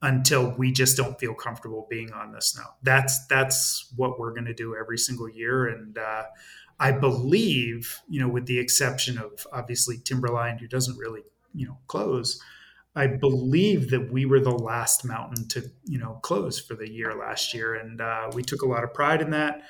[0.00, 2.66] until we just don't feel comfortable being on the snow.
[2.82, 6.24] That's that's what we're going to do every single year, and uh,
[6.78, 11.22] I believe you know, with the exception of obviously Timberline, who doesn't really
[11.54, 12.40] you know close.
[12.94, 17.14] I believe that we were the last mountain to you know close for the year
[17.14, 19.62] last year, and uh, we took a lot of pride in that.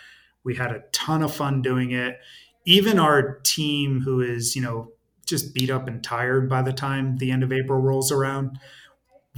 [0.45, 2.19] We had a ton of fun doing it.
[2.65, 4.93] Even our team, who is you know
[5.25, 8.59] just beat up and tired by the time the end of April rolls around,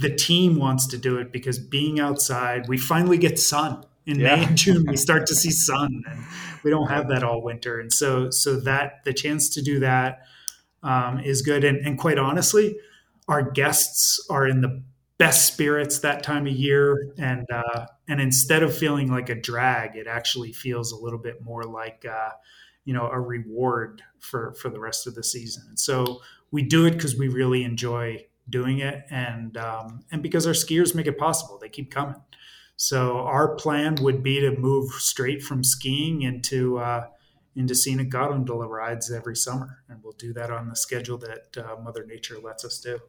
[0.01, 4.35] the team wants to do it because being outside, we finally get sun in yeah.
[4.35, 4.85] May and June.
[4.87, 6.25] We start to see sun, and
[6.63, 7.79] we don't have that all winter.
[7.79, 10.21] And so, so that the chance to do that
[10.83, 11.63] um, is good.
[11.63, 12.77] And, and quite honestly,
[13.27, 14.83] our guests are in the
[15.17, 19.95] best spirits that time of year, and uh, and instead of feeling like a drag,
[19.95, 22.05] it actually feels a little bit more like.
[22.05, 22.31] Uh,
[22.83, 26.19] you know a reward for for the rest of the season and so
[26.49, 28.17] we do it because we really enjoy
[28.51, 32.21] doing it, and um, and because our skiers make it possible, they keep coming.
[32.75, 37.07] So our plan would be to move straight from skiing into uh,
[37.55, 41.75] into scenic gondola rides every summer, and we'll do that on the schedule that uh,
[41.81, 42.99] Mother Nature lets us do.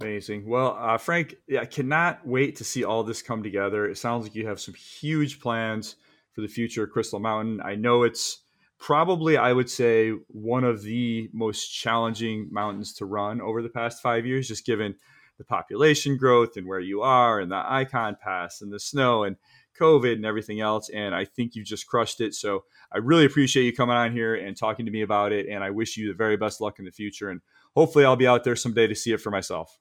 [0.00, 0.48] Amazing.
[0.48, 3.88] Well, uh, Frank, I cannot wait to see all this come together.
[3.88, 5.96] It sounds like you have some huge plans
[6.32, 7.60] for the future of Crystal Mountain.
[7.62, 8.43] I know it's
[8.84, 14.02] probably I would say one of the most challenging mountains to run over the past
[14.02, 14.94] five years, just given
[15.38, 19.36] the population growth and where you are and the Ikon Pass and the snow and
[19.80, 20.90] COVID and everything else.
[20.90, 22.34] And I think you just crushed it.
[22.34, 25.48] So I really appreciate you coming on here and talking to me about it.
[25.48, 27.30] And I wish you the very best luck in the future.
[27.30, 27.40] And
[27.74, 29.78] hopefully I'll be out there someday to see it for myself.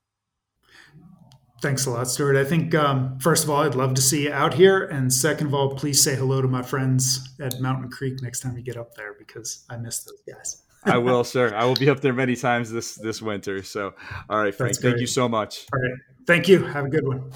[1.63, 2.35] Thanks a lot, Stuart.
[2.35, 4.83] I think, um, first of all, I'd love to see you out here.
[4.83, 8.57] And second of all, please say hello to my friends at Mountain Creek next time
[8.57, 10.61] you get up there because I miss those guys.
[10.83, 11.55] I will, sir.
[11.55, 13.63] I will be up there many times this this winter.
[13.63, 13.93] So,
[14.29, 15.65] all right, Frank, thank you so much.
[15.71, 15.97] All right.
[16.27, 16.65] Thank you.
[16.65, 17.29] Have a good one.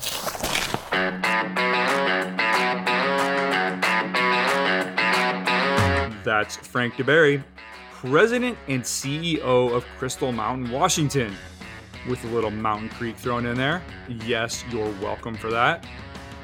[6.25, 7.41] That's Frank DeBerry,
[7.93, 11.33] President and CEO of Crystal Mountain, Washington
[12.07, 13.81] with a little Mountain Creek thrown in there.
[14.25, 15.85] Yes, you're welcome for that.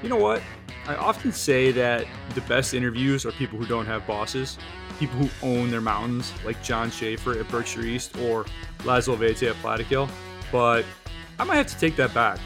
[0.02, 0.42] You know what?
[0.88, 4.58] I often say that the best interviews are people who don't have bosses,
[5.00, 8.46] people who own their mountains, like John Schaefer at Berkshire East or
[8.80, 10.10] Laszlo Vajtay at Plattekill.
[10.52, 10.86] But
[11.40, 12.40] I might have to take that back.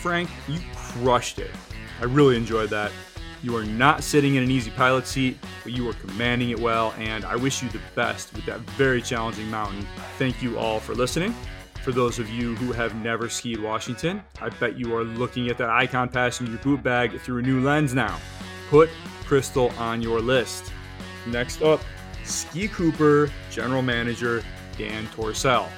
[0.00, 1.50] Frank, you crushed it.
[2.00, 2.92] I really enjoyed that.
[3.42, 6.94] You are not sitting in an easy pilot seat, but you are commanding it well,
[6.96, 9.86] and I wish you the best with that very challenging mountain.
[10.16, 11.34] Thank you all for listening.
[11.84, 15.58] For those of you who have never skied Washington, I bet you are looking at
[15.58, 18.18] that Ikon Pass in your boot bag through a new lens now.
[18.70, 18.88] Put
[19.26, 20.72] Crystal on your list.
[21.26, 21.82] Next up,
[22.24, 24.42] Ski Cooper General Manager
[24.78, 25.68] Dan Torsell.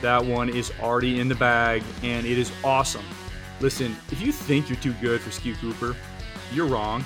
[0.00, 3.04] That one is already in the bag and it is awesome.
[3.60, 5.94] Listen, if you think you're too good for Ski Cooper,
[6.54, 7.04] you're wrong.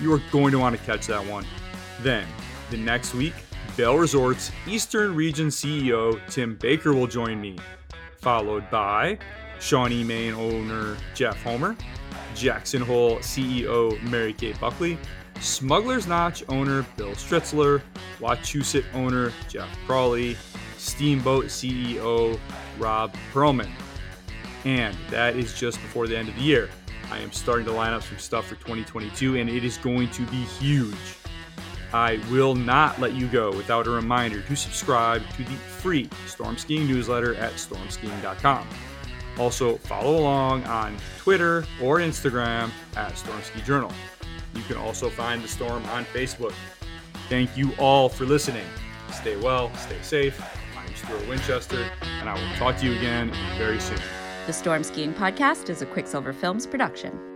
[0.00, 1.44] You are going to want to catch that one.
[2.00, 2.28] Then,
[2.70, 3.34] the next week,
[3.76, 7.58] Vail Resorts Eastern Region CEO Tim Baker will join me,
[8.22, 9.18] followed by
[9.60, 11.76] Shawnee Main owner Jeff Homer,
[12.34, 14.96] Jackson Hole CEO Mary Kay Buckley,
[15.42, 17.82] Smuggler's Notch owner Bill Stritzler,
[18.18, 20.38] Wachusett owner Jeff Crowley,
[20.78, 22.40] Steamboat CEO
[22.78, 23.70] Rob Perlman.
[24.64, 26.70] And that is just before the end of the year.
[27.10, 30.22] I am starting to line up some stuff for 2022, and it is going to
[30.28, 30.96] be huge.
[31.92, 36.58] I will not let you go without a reminder to subscribe to the free Storm
[36.58, 38.66] Skiing newsletter at stormskiing.com.
[39.38, 43.92] Also, follow along on Twitter or Instagram at Storm Ski Journal.
[44.54, 46.54] You can also find the storm on Facebook.
[47.28, 48.64] Thank you all for listening.
[49.12, 50.42] Stay well, stay safe.
[50.76, 53.98] I'm Stuart Winchester, and I will talk to you again very soon.
[54.46, 57.35] The Storm Skiing Podcast is a Quicksilver Films production.